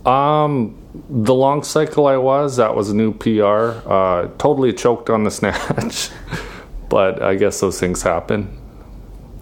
Um, 0.04 0.76
the 1.08 1.32
long 1.32 1.62
cycle 1.62 2.08
I 2.08 2.16
was 2.16 2.56
that 2.56 2.74
was 2.74 2.90
a 2.90 2.94
new 2.94 3.14
PR. 3.14 3.88
Uh, 3.88 4.28
totally 4.36 4.72
choked 4.72 5.08
on 5.10 5.22
the 5.22 5.30
snatch, 5.38 6.10
but 6.88 7.22
I 7.22 7.36
guess 7.36 7.60
those 7.60 7.78
things 7.78 8.02
happen. 8.02 8.54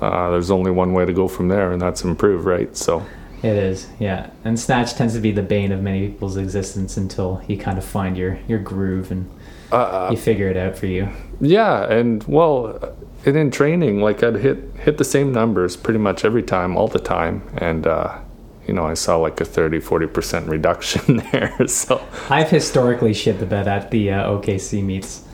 Uh, 0.01 0.31
there's 0.31 0.51
only 0.51 0.71
one 0.71 0.93
way 0.93 1.07
to 1.07 1.13
go 1.15 1.27
from 1.27 1.49
there, 1.49 1.73
and 1.73 1.81
that's 1.81 2.05
improve, 2.05 2.45
right? 2.45 2.77
So. 2.77 3.05
It 3.43 3.57
is, 3.57 3.89
yeah. 3.99 4.31
And 4.45 4.61
snatch 4.61 4.95
tends 4.95 5.15
to 5.15 5.21
be 5.21 5.33
the 5.33 5.43
bane 5.43 5.73
of 5.73 5.83
many 5.83 6.09
people's 6.09 6.37
existence 6.37 6.97
until 6.97 7.43
you 7.49 7.57
kind 7.57 7.79
of 7.79 7.85
find 7.85 8.17
your, 8.17 8.39
your 8.47 8.59
groove 8.59 9.11
and 9.11 9.31
Uh, 9.73 10.09
you 10.11 10.17
figure 10.17 10.49
it 10.49 10.57
out 10.57 10.77
for 10.77 10.87
you. 10.87 11.09
Yeah, 11.41 11.91
and 11.91 12.23
well, 12.25 12.97
and 13.25 13.37
in 13.37 13.51
training, 13.51 14.01
like 14.01 14.23
I'd 14.23 14.37
hit 14.37 14.59
hit 14.79 14.99
the 14.99 15.05
same 15.05 15.33
numbers 15.33 15.77
pretty 15.77 15.99
much 15.99 16.25
every 16.25 16.43
time, 16.43 16.77
all 16.77 16.89
the 16.89 16.99
time, 16.99 17.43
and 17.59 17.87
uh, 17.87 18.19
you 18.67 18.75
know 18.75 18.87
I 18.87 18.95
saw 18.95 19.17
like 19.17 19.41
a 19.41 19.45
30 19.45 19.81
40 19.81 20.07
percent 20.07 20.49
reduction 20.49 21.17
there. 21.33 21.67
So 21.67 22.07
I've 22.31 22.51
historically 22.51 23.13
shit 23.15 23.39
the 23.39 23.47
bed 23.47 23.69
at 23.69 23.91
the 23.91 24.13
uh, 24.13 24.31
OKC 24.31 24.83
meets, 24.83 25.25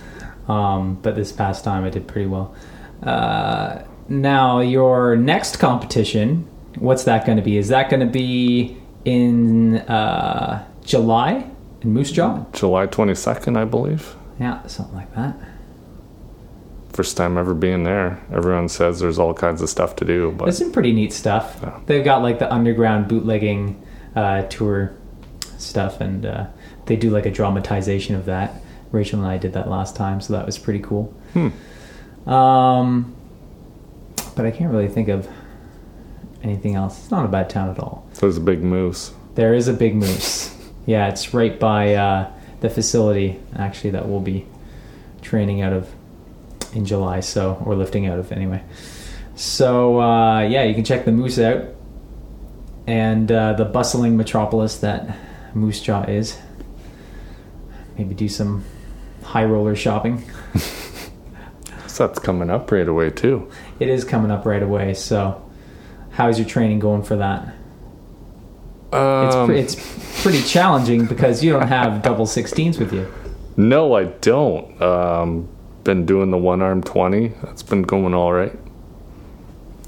um, 0.48 0.94
but 1.02 1.14
this 1.14 1.32
past 1.32 1.64
time 1.64 1.84
I 1.84 1.90
did 1.90 2.08
pretty 2.08 2.28
well. 2.28 2.54
Uh, 3.02 3.82
now, 4.08 4.60
your 4.60 5.16
next 5.16 5.56
competition, 5.56 6.48
what's 6.78 7.04
that 7.04 7.24
going 7.24 7.36
to 7.36 7.42
be? 7.42 7.56
Is 7.56 7.68
that 7.68 7.88
going 7.88 8.00
to 8.00 8.12
be 8.12 8.76
in 9.04 9.78
uh, 9.78 10.66
July 10.84 11.48
in 11.80 11.92
Moose 11.92 12.12
Jaw? 12.12 12.44
July 12.52 12.86
22nd, 12.86 13.56
I 13.56 13.64
believe, 13.64 14.14
Yeah, 14.40 14.66
something 14.66 14.94
like 14.96 15.14
that. 15.14 15.36
first 16.92 17.16
time 17.16 17.38
ever 17.38 17.54
being 17.54 17.84
there. 17.84 18.20
Everyone 18.32 18.68
says 18.68 19.00
there's 19.00 19.18
all 19.18 19.32
kinds 19.34 19.62
of 19.62 19.70
stuff 19.70 19.96
to 19.96 20.04
do, 20.04 20.32
but 20.32 20.44
There's 20.46 20.58
some 20.58 20.72
pretty 20.72 20.92
neat 20.92 21.12
stuff. 21.12 21.58
Yeah. 21.62 21.80
They've 21.86 22.04
got 22.04 22.22
like 22.22 22.38
the 22.38 22.52
underground 22.52 23.08
bootlegging 23.08 23.82
uh, 24.14 24.42
tour 24.42 24.94
stuff, 25.58 26.00
and 26.00 26.26
uh, 26.26 26.46
they 26.86 26.96
do 26.96 27.10
like 27.10 27.24
a 27.26 27.30
dramatization 27.30 28.14
of 28.14 28.26
that. 28.26 28.60
Rachel 28.90 29.20
and 29.20 29.28
I 29.28 29.38
did 29.38 29.54
that 29.54 29.68
last 29.70 29.96
time, 29.96 30.20
so 30.20 30.34
that 30.34 30.44
was 30.44 30.58
pretty 30.58 30.80
cool. 30.80 31.14
Hmm. 31.32 32.28
Um, 32.28 33.14
but 34.36 34.44
I 34.44 34.50
can't 34.50 34.70
really 34.70 34.88
think 34.88 35.08
of 35.08 35.26
anything 36.42 36.74
else. 36.74 36.98
It's 36.98 37.10
not 37.10 37.24
a 37.24 37.28
bad 37.28 37.48
town 37.48 37.70
at 37.70 37.78
all. 37.78 38.06
there's 38.20 38.36
a 38.36 38.40
big 38.40 38.62
moose. 38.62 39.12
There 39.34 39.54
is 39.54 39.68
a 39.68 39.72
big 39.72 39.94
moose. 39.94 40.54
Yeah, 40.84 41.08
it's 41.08 41.32
right 41.32 41.58
by 41.58 41.94
uh, 41.94 42.30
the 42.62 42.70
facility 42.70 43.38
actually 43.56 43.90
that 43.90 44.08
we'll 44.08 44.20
be 44.20 44.46
training 45.20 45.60
out 45.60 45.72
of 45.72 45.90
in 46.72 46.86
July. 46.86 47.20
So 47.20 47.62
or 47.66 47.74
lifting 47.74 48.06
out 48.06 48.18
of 48.18 48.32
anyway. 48.32 48.62
So 49.34 50.00
uh, 50.00 50.40
yeah, 50.42 50.62
you 50.62 50.74
can 50.74 50.84
check 50.84 51.04
the 51.04 51.12
moose 51.12 51.38
out 51.38 51.64
and 52.86 53.30
uh, 53.30 53.52
the 53.54 53.64
bustling 53.64 54.16
metropolis 54.16 54.78
that 54.78 55.16
Moose 55.54 55.80
Jaw 55.80 56.02
is. 56.04 56.38
Maybe 57.98 58.14
do 58.14 58.28
some 58.28 58.64
high 59.22 59.44
roller 59.44 59.76
shopping. 59.76 60.24
So 61.86 62.06
that's 62.06 62.18
coming 62.18 62.48
up 62.48 62.70
right 62.72 62.88
away 62.88 63.10
too. 63.10 63.50
It 63.80 63.88
is 63.88 64.04
coming 64.04 64.30
up 64.30 64.46
right 64.46 64.62
away. 64.62 64.94
So 64.94 65.42
how's 66.12 66.38
your 66.38 66.48
training 66.48 66.78
going 66.78 67.02
for 67.02 67.16
that? 67.16 67.54
It's 68.92 69.34
Um, 69.34 69.46
pre- 69.48 69.58
it's 69.60 69.74
pretty 70.22 70.42
challenging 70.42 71.06
because 71.06 71.42
you 71.42 71.52
don't 71.52 71.68
have 71.68 72.02
double 72.02 72.26
16s 72.26 72.78
with 72.78 72.92
you. 72.92 73.12
no, 73.56 73.94
I 73.94 74.04
don't. 74.04 74.80
Um, 74.80 75.48
been 75.84 76.06
doing 76.06 76.30
the 76.30 76.38
one 76.38 76.62
arm 76.62 76.82
20. 76.82 77.28
That's 77.42 77.62
been 77.62 77.82
going 77.82 78.14
all 78.14 78.32
right. 78.32 78.56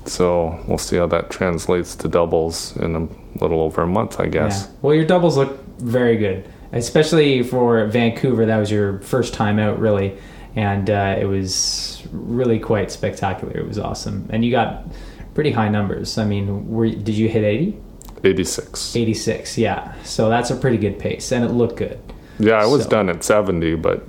So 0.06 0.60
we'll 0.66 0.78
see 0.78 0.96
how 0.96 1.06
that 1.06 1.30
translates 1.30 1.94
to 1.96 2.08
doubles 2.08 2.76
in 2.76 2.94
a 2.94 3.08
little 3.42 3.60
over 3.62 3.82
a 3.82 3.86
month, 3.86 4.20
I 4.20 4.26
guess. 4.26 4.64
Yeah. 4.64 4.76
Well, 4.82 4.94
your 4.94 5.06
doubles 5.06 5.36
look 5.36 5.64
very 5.78 6.16
good, 6.16 6.46
especially 6.72 7.42
for 7.42 7.86
Vancouver. 7.86 8.44
That 8.44 8.58
was 8.58 8.70
your 8.70 8.98
first 9.00 9.32
time 9.32 9.58
out, 9.58 9.78
really, 9.78 10.18
and 10.56 10.90
uh, 10.90 11.16
it 11.18 11.24
was 11.24 12.02
really 12.12 12.58
quite 12.58 12.90
spectacular. 12.90 13.56
It 13.56 13.66
was 13.66 13.78
awesome, 13.78 14.28
and 14.30 14.44
you 14.44 14.50
got 14.50 14.84
pretty 15.32 15.52
high 15.52 15.68
numbers. 15.70 16.18
I 16.18 16.24
mean, 16.26 16.68
were, 16.68 16.88
did 16.90 17.14
you 17.14 17.28
hit 17.28 17.42
80? 17.44 17.80
86. 18.24 18.96
86, 18.96 19.58
yeah. 19.58 19.92
So 20.02 20.28
that's 20.28 20.50
a 20.50 20.56
pretty 20.56 20.76
good 20.78 20.98
pace, 20.98 21.32
and 21.32 21.44
it 21.44 21.48
looked 21.52 21.76
good. 21.76 21.98
Yeah, 22.38 22.54
I 22.54 22.66
was 22.66 22.84
So- 22.84 22.88
done 22.90 23.08
at 23.08 23.22
70, 23.24 23.74
but 23.76 24.02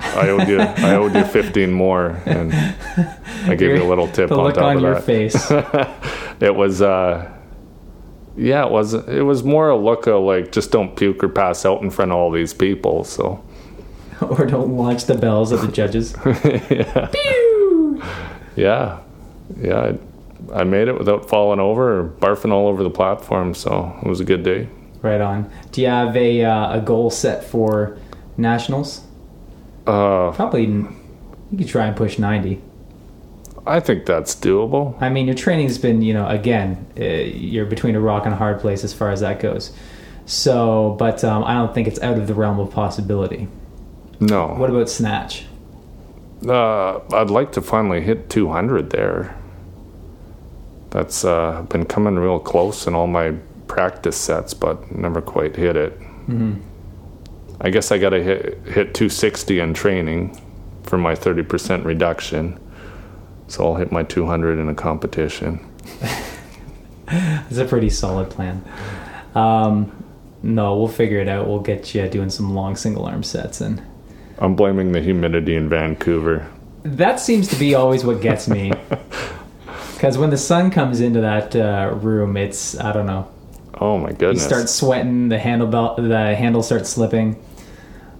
I 0.00 0.28
owed 0.30 0.48
you 0.48 0.60
I 0.60 0.96
owed 0.96 1.14
you 1.14 1.24
15 1.24 1.70
more 1.72 2.20
and 2.26 2.52
I 3.46 3.54
gave 3.54 3.76
you 3.76 3.82
a 3.84 3.88
little 3.88 4.08
tip 4.08 4.30
The 4.30 4.36
on 4.36 4.44
look 4.44 4.54
top 4.54 4.64
on 4.64 4.76
of 4.78 4.82
your 4.82 4.94
that. 4.94 5.04
face. 5.04 5.50
It 6.40 6.56
was 6.56 6.82
uh 6.82 7.30
yeah, 8.36 8.66
it 8.66 8.72
was 8.72 8.94
it 8.94 9.22
was 9.24 9.44
more 9.44 9.68
a 9.68 9.76
look 9.76 10.08
of 10.08 10.22
like 10.24 10.50
just 10.50 10.72
don't 10.72 10.96
puke 10.96 11.22
or 11.22 11.28
pass 11.28 11.64
out 11.64 11.82
in 11.82 11.90
front 11.90 12.10
of 12.10 12.16
all 12.18 12.32
these 12.32 12.52
people. 12.52 13.04
So 13.04 13.44
or 14.20 14.44
don't 14.44 14.76
launch 14.76 15.04
the 15.04 15.14
bells 15.14 15.52
at 15.52 15.60
the 15.60 15.68
judges. 15.70 16.16
yeah, 18.56 18.98
yeah, 19.60 19.78
I, 19.80 19.98
I 20.52 20.64
made 20.64 20.88
it 20.88 20.98
without 20.98 21.28
falling 21.28 21.60
over 21.60 22.00
or 22.00 22.08
barfing 22.08 22.52
all 22.52 22.68
over 22.68 22.82
the 22.82 22.90
platform. 22.90 23.54
So 23.54 23.98
it 24.02 24.08
was 24.08 24.20
a 24.20 24.24
good 24.24 24.42
day. 24.42 24.68
Right 25.02 25.20
on. 25.20 25.50
Do 25.72 25.80
you 25.80 25.88
have 25.88 26.16
a 26.16 26.44
uh, 26.44 26.78
a 26.78 26.80
goal 26.80 27.10
set 27.10 27.44
for 27.44 27.98
nationals? 28.36 29.02
Uh, 29.86 30.30
Probably. 30.32 30.64
You 30.64 31.58
could 31.58 31.68
try 31.68 31.86
and 31.86 31.96
push 31.96 32.18
90. 32.18 32.60
I 33.66 33.78
think 33.80 34.06
that's 34.06 34.34
doable. 34.34 35.00
I 35.00 35.08
mean, 35.08 35.26
your 35.26 35.34
training's 35.36 35.78
been, 35.78 36.02
you 36.02 36.14
know, 36.14 36.26
again, 36.26 36.86
uh, 36.98 37.04
you're 37.04 37.66
between 37.66 37.94
a 37.94 38.00
rock 38.00 38.24
and 38.24 38.32
a 38.34 38.36
hard 38.36 38.60
place 38.60 38.84
as 38.84 38.92
far 38.92 39.10
as 39.10 39.20
that 39.20 39.38
goes. 39.38 39.70
So, 40.24 40.96
but 40.98 41.22
um, 41.24 41.44
I 41.44 41.54
don't 41.54 41.74
think 41.74 41.88
it's 41.88 42.00
out 42.00 42.16
of 42.18 42.26
the 42.26 42.34
realm 42.34 42.58
of 42.58 42.70
possibility. 42.70 43.48
No, 44.18 44.48
What 44.48 44.70
about 44.70 44.88
snatch? 44.88 45.46
Uh, 46.46 46.98
I'd 47.12 47.30
like 47.30 47.52
to 47.52 47.60
finally 47.60 48.00
hit 48.00 48.30
200 48.30 48.90
there. 48.90 49.36
That's 50.92 51.24
uh, 51.24 51.62
been 51.70 51.86
coming 51.86 52.16
real 52.16 52.38
close 52.38 52.86
in 52.86 52.94
all 52.94 53.06
my 53.06 53.32
practice 53.66 54.16
sets, 54.16 54.52
but 54.52 54.94
never 54.94 55.22
quite 55.22 55.56
hit 55.56 55.74
it. 55.74 55.98
I 57.62 57.70
guess 57.70 57.90
I 57.90 57.98
got 57.98 58.10
to 58.10 58.22
hit 58.22 58.58
hit 58.66 58.94
260 58.94 59.58
in 59.58 59.72
training 59.72 60.38
for 60.82 60.98
my 60.98 61.14
30% 61.14 61.84
reduction. 61.84 62.60
So 63.48 63.64
I'll 63.64 63.76
hit 63.76 63.90
my 63.90 64.02
200 64.02 64.58
in 64.58 64.68
a 64.68 64.74
competition. 64.74 65.66
It's 67.50 67.58
a 67.58 67.66
pretty 67.66 67.90
solid 67.90 68.30
plan. 68.30 68.64
Um, 69.34 70.02
no, 70.42 70.78
we'll 70.78 70.88
figure 70.88 71.18
it 71.18 71.28
out. 71.28 71.46
We'll 71.46 71.60
get 71.60 71.94
you 71.94 72.08
doing 72.08 72.30
some 72.30 72.54
long 72.54 72.74
single 72.74 73.04
arm 73.04 73.22
sets 73.22 73.60
and. 73.60 73.82
I'm 74.38 74.56
blaming 74.56 74.92
the 74.92 75.00
humidity 75.02 75.54
in 75.54 75.68
Vancouver. 75.68 76.50
That 76.84 77.20
seems 77.20 77.48
to 77.48 77.56
be 77.56 77.74
always 77.74 78.02
what 78.02 78.22
gets 78.22 78.48
me. 78.48 78.72
Because 80.02 80.18
when 80.18 80.30
the 80.30 80.36
sun 80.36 80.72
comes 80.72 81.00
into 81.00 81.20
that 81.20 81.54
uh, 81.54 81.94
room, 81.94 82.36
it's 82.36 82.76
I 82.76 82.90
don't 82.90 83.06
know. 83.06 83.30
Oh 83.80 83.98
my 83.98 84.10
goodness! 84.10 84.42
You 84.42 84.48
start 84.48 84.68
sweating. 84.68 85.28
The 85.28 85.38
handle 85.38 85.68
belt, 85.68 85.96
the 85.96 86.34
handle 86.34 86.64
starts 86.64 86.90
slipping. 86.90 87.40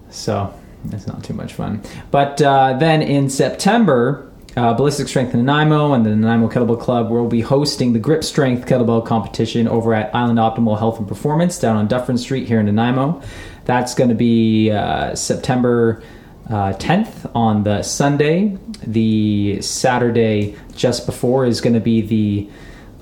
So 0.08 0.54
it's 0.92 1.08
not 1.08 1.24
too 1.24 1.34
much 1.34 1.54
fun. 1.54 1.82
But 2.12 2.40
uh, 2.40 2.74
then 2.78 3.02
in 3.02 3.28
September, 3.28 4.30
uh, 4.56 4.74
Ballistic 4.74 5.08
Strength 5.08 5.34
in 5.34 5.44
Nanaimo 5.44 5.92
and 5.92 6.06
the 6.06 6.10
Nanaimo 6.10 6.48
Kettlebell 6.48 6.78
Club 6.78 7.10
will 7.10 7.26
be 7.26 7.40
hosting 7.40 7.94
the 7.94 7.98
Grip 7.98 8.22
Strength 8.22 8.68
Kettlebell 8.68 9.04
competition 9.04 9.66
over 9.66 9.92
at 9.92 10.14
Island 10.14 10.38
Optimal 10.38 10.78
Health 10.78 11.00
and 11.00 11.08
Performance 11.08 11.58
down 11.58 11.74
on 11.74 11.88
Dufferin 11.88 12.16
Street 12.16 12.46
here 12.46 12.60
in 12.60 12.66
Nanaimo. 12.66 13.20
That's 13.64 13.96
going 13.96 14.10
to 14.10 14.14
be 14.14 14.70
uh, 14.70 15.16
September 15.16 16.00
uh, 16.48 16.72
10th 16.74 17.30
on 17.34 17.64
the 17.64 17.82
Sunday. 17.82 18.58
The 18.86 19.62
Saturday 19.62 20.56
just 20.74 21.06
before 21.06 21.44
is 21.44 21.60
going 21.60 21.74
to 21.74 21.80
be 21.80 22.00
the 22.00 22.50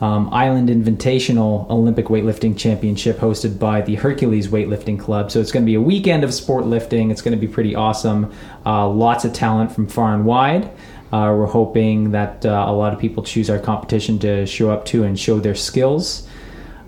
um, 0.01 0.33
Island 0.33 0.69
Invitational 0.69 1.69
Olympic 1.69 2.07
Weightlifting 2.07 2.57
Championship 2.57 3.19
hosted 3.19 3.59
by 3.59 3.83
the 3.83 3.97
Hercules 3.97 4.49
Weightlifting 4.49 4.99
Club. 4.99 5.31
So 5.31 5.41
it's 5.41 5.53
going 5.53 5.65
to 5.65 5.71
be 5.71 5.75
a 5.75 5.81
weekend 5.81 6.25
of 6.25 6.33
sport 6.33 6.67
lifting. 6.67 7.11
It's 7.11 7.23
going 7.23 7.39
to 7.39 7.47
be 7.47 7.53
pretty 7.53 7.75
awesome. 7.75 8.33
Uh, 8.65 8.89
lots 8.89 9.25
of 9.25 9.33
talent 9.33 9.73
from 9.73 9.89
far 9.89 10.15
and 10.15 10.25
wide. 10.25 10.71
Uh, 11.13 11.35
we're 11.37 11.47
hoping 11.47 12.13
that 12.13 12.47
uh, 12.47 12.65
a 12.69 12.73
lot 12.73 12.95
of 12.95 12.99
people 12.99 13.23
choose 13.23 13.51
our 13.51 13.59
competition 13.59 14.19
to 14.21 14.47
show 14.47 14.71
up 14.71 14.85
to 14.87 15.03
and 15.03 15.19
show 15.19 15.41
their 15.41 15.57
skills, 15.57 16.27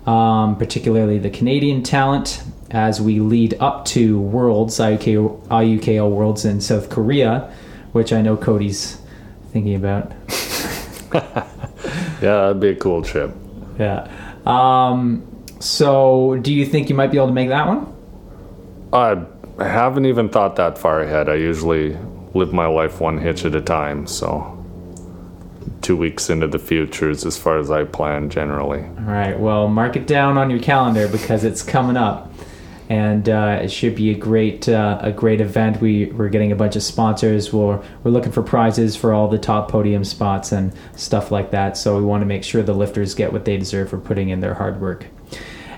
um, 0.07 0.55
particularly 0.55 1.19
the 1.19 1.29
Canadian 1.29 1.83
talent, 1.83 2.41
as 2.73 2.99
we 2.99 3.19
lead 3.19 3.55
up 3.59 3.85
to 3.85 4.19
Worlds, 4.19 4.77
IUK, 4.79 5.47
IUKL 5.47 6.09
Worlds 6.11 6.43
in 6.43 6.59
South 6.59 6.89
Korea, 6.89 7.53
which 7.91 8.11
I 8.11 8.21
know 8.21 8.35
Cody's 8.35 8.99
thinking 9.51 9.75
about. 9.75 10.11
yeah, 11.13 11.47
that'd 12.21 12.59
be 12.59 12.69
a 12.69 12.75
cool 12.75 13.03
trip. 13.03 13.31
Yeah. 13.79 14.09
Um, 14.45 15.27
so, 15.59 16.37
do 16.41 16.51
you 16.51 16.65
think 16.65 16.89
you 16.89 16.95
might 16.95 17.11
be 17.11 17.17
able 17.17 17.27
to 17.27 17.33
make 17.33 17.49
that 17.49 17.67
one? 17.67 17.93
I 18.91 19.23
haven't 19.63 20.05
even 20.07 20.29
thought 20.29 20.55
that 20.57 20.77
far 20.77 21.01
ahead. 21.01 21.29
I 21.29 21.35
usually 21.35 21.97
live 22.33 22.51
my 22.51 22.65
life 22.65 22.99
one 22.99 23.19
hitch 23.19 23.45
at 23.45 23.55
a 23.55 23.61
time, 23.61 24.07
so 24.07 24.59
two 25.81 25.95
weeks 25.97 26.29
into 26.29 26.47
the 26.47 26.59
future 26.59 27.09
is 27.09 27.25
as 27.25 27.37
far 27.37 27.59
as 27.59 27.69
I 27.69 27.83
plan 27.83 28.29
generally. 28.29 28.81
All 28.81 29.03
right. 29.05 29.37
Well, 29.37 29.67
mark 29.67 29.95
it 29.95 30.07
down 30.07 30.37
on 30.37 30.49
your 30.49 30.59
calendar 30.59 31.07
because 31.07 31.43
it's 31.43 31.61
coming 31.61 31.97
up, 31.97 32.32
and 32.93 33.27
uh, 33.27 33.59
it 33.63 33.71
should 33.71 33.95
be 33.95 34.11
a 34.11 34.13
great 34.13 34.69
uh, 34.69 34.99
a 35.01 35.11
great 35.11 35.41
event. 35.41 35.81
We 35.81 36.05
we're 36.05 36.29
getting 36.29 36.51
a 36.51 36.55
bunch 36.55 36.75
of 36.75 36.83
sponsors. 36.83 37.51
We're 37.51 37.81
we're 38.03 38.11
looking 38.11 38.31
for 38.31 38.43
prizes 38.43 38.95
for 38.95 39.15
all 39.15 39.27
the 39.27 39.39
top 39.39 39.71
podium 39.71 40.03
spots 40.03 40.51
and 40.51 40.71
stuff 40.95 41.31
like 41.31 41.49
that. 41.51 41.75
So 41.75 41.97
we 41.97 42.03
want 42.03 42.21
to 42.21 42.27
make 42.27 42.43
sure 42.43 42.61
the 42.61 42.75
lifters 42.75 43.15
get 43.15 43.33
what 43.33 43.45
they 43.45 43.57
deserve 43.57 43.89
for 43.89 43.97
putting 43.97 44.29
in 44.29 44.41
their 44.41 44.53
hard 44.53 44.79
work. 44.79 45.07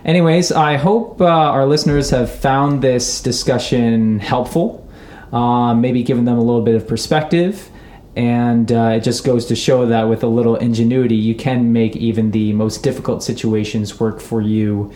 Anyways, 0.04 0.52
I 0.52 0.76
hope 0.76 1.22
uh, 1.22 1.26
our 1.26 1.66
listeners 1.66 2.10
have 2.10 2.30
found 2.30 2.82
this 2.82 3.22
discussion 3.22 4.20
helpful, 4.20 4.86
uh, 5.32 5.74
maybe 5.74 6.04
giving 6.04 6.26
them 6.26 6.38
a 6.38 6.44
little 6.44 6.64
bit 6.64 6.76
of 6.76 6.86
perspective. 6.86 7.70
And 8.18 8.72
uh, 8.72 8.96
it 8.98 9.02
just 9.02 9.24
goes 9.24 9.46
to 9.48 9.56
show 9.56 9.86
that 9.86 10.04
with 10.04 10.24
a 10.24 10.28
little 10.28 10.58
ingenuity, 10.58 11.16
you 11.16 11.36
can 11.36 11.72
make 11.72 11.96
even 11.96 12.32
the 12.32 12.52
most 12.54 12.84
difficult 12.84 13.24
situations 13.24 14.00
work 14.02 14.20
for 14.20 14.42
you 14.42 14.92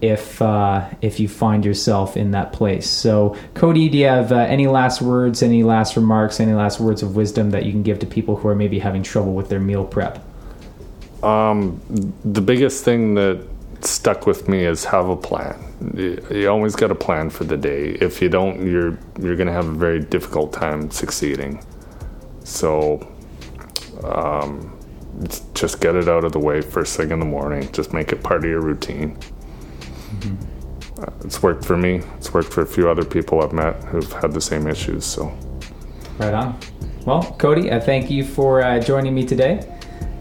if 0.00 0.40
uh, 0.42 0.88
if 1.00 1.18
you 1.20 1.28
find 1.28 1.64
yourself 1.64 2.16
in 2.16 2.32
that 2.32 2.52
place. 2.52 2.88
So, 2.88 3.36
Cody, 3.54 3.88
do 3.88 3.98
you 3.98 4.06
have 4.06 4.32
uh, 4.32 4.36
any 4.36 4.66
last 4.66 5.00
words, 5.00 5.42
any 5.42 5.62
last 5.62 5.96
remarks, 5.96 6.40
any 6.40 6.52
last 6.52 6.80
words 6.80 7.02
of 7.02 7.16
wisdom 7.16 7.50
that 7.50 7.64
you 7.64 7.72
can 7.72 7.82
give 7.82 7.98
to 8.00 8.06
people 8.06 8.36
who 8.36 8.48
are 8.48 8.54
maybe 8.54 8.78
having 8.78 9.02
trouble 9.02 9.34
with 9.34 9.48
their 9.48 9.60
meal 9.60 9.84
prep? 9.84 10.24
Um, 11.22 11.80
the 12.24 12.42
biggest 12.42 12.84
thing 12.84 13.14
that 13.14 13.46
stuck 13.80 14.26
with 14.26 14.48
me 14.48 14.64
is 14.64 14.84
have 14.84 15.08
a 15.08 15.16
plan. 15.16 15.60
You, 15.94 16.48
always 16.48 16.76
got 16.76 16.90
a 16.90 16.94
plan 16.94 17.30
for 17.30 17.44
the 17.44 17.56
day. 17.56 17.90
If 18.00 18.20
you 18.22 18.28
don't, 18.28 18.66
you're 18.66 18.98
you're 19.18 19.36
gonna 19.36 19.52
have 19.52 19.68
a 19.68 19.72
very 19.72 20.00
difficult 20.00 20.52
time 20.52 20.90
succeeding. 20.90 21.64
So, 22.44 23.06
um, 24.02 24.78
just 25.54 25.80
get 25.80 25.94
it 25.94 26.08
out 26.08 26.24
of 26.24 26.32
the 26.32 26.38
way 26.38 26.60
first 26.60 26.96
thing 26.96 27.10
in 27.10 27.20
the 27.20 27.26
morning. 27.26 27.70
Just 27.72 27.92
make 27.92 28.12
it 28.12 28.22
part 28.22 28.44
of 28.44 28.50
your 28.50 28.60
routine. 28.60 29.18
Uh, 30.98 31.06
it's 31.24 31.42
worked 31.42 31.64
for 31.64 31.76
me. 31.76 32.02
It's 32.16 32.32
worked 32.32 32.52
for 32.52 32.62
a 32.62 32.66
few 32.66 32.88
other 32.88 33.04
people 33.04 33.42
I've 33.42 33.52
met 33.52 33.82
who've 33.84 34.12
had 34.12 34.32
the 34.32 34.40
same 34.40 34.66
issues. 34.66 35.04
So, 35.04 35.36
Right 36.18 36.32
on. 36.34 36.58
Well, 37.04 37.22
Cody, 37.38 37.72
I 37.72 37.80
thank 37.80 38.10
you 38.10 38.24
for 38.24 38.62
uh, 38.62 38.78
joining 38.78 39.14
me 39.14 39.24
today. 39.26 39.68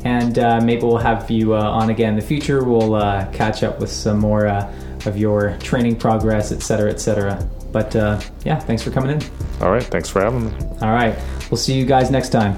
And 0.05 0.37
uh, 0.37 0.59
maybe 0.61 0.81
we'll 0.81 0.97
have 0.97 1.29
you 1.31 1.55
uh, 1.55 1.61
on 1.61 1.89
again 1.89 2.09
in 2.09 2.15
the 2.19 2.25
future. 2.25 2.63
We'll 2.63 2.95
uh, 2.95 3.25
catch 3.31 3.63
up 3.63 3.79
with 3.79 3.89
some 3.91 4.19
more 4.19 4.47
uh, 4.47 4.69
of 5.05 5.15
your 5.17 5.57
training 5.59 5.95
progress, 5.97 6.51
et 6.51 6.61
cetera, 6.61 6.89
et 6.91 6.99
cetera. 6.99 7.47
But 7.71 7.95
uh, 7.95 8.19
yeah, 8.43 8.59
thanks 8.59 8.83
for 8.83 8.91
coming 8.91 9.11
in. 9.11 9.21
all 9.61 9.71
right. 9.71 9.83
Thanks 9.83 10.09
for 10.09 10.21
having 10.21 10.45
me. 10.45 10.51
All 10.81 10.91
right. 10.91 11.17
We'll 11.49 11.57
see 11.57 11.73
you 11.73 11.85
guys 11.85 12.11
next 12.11 12.29
time. 12.29 12.57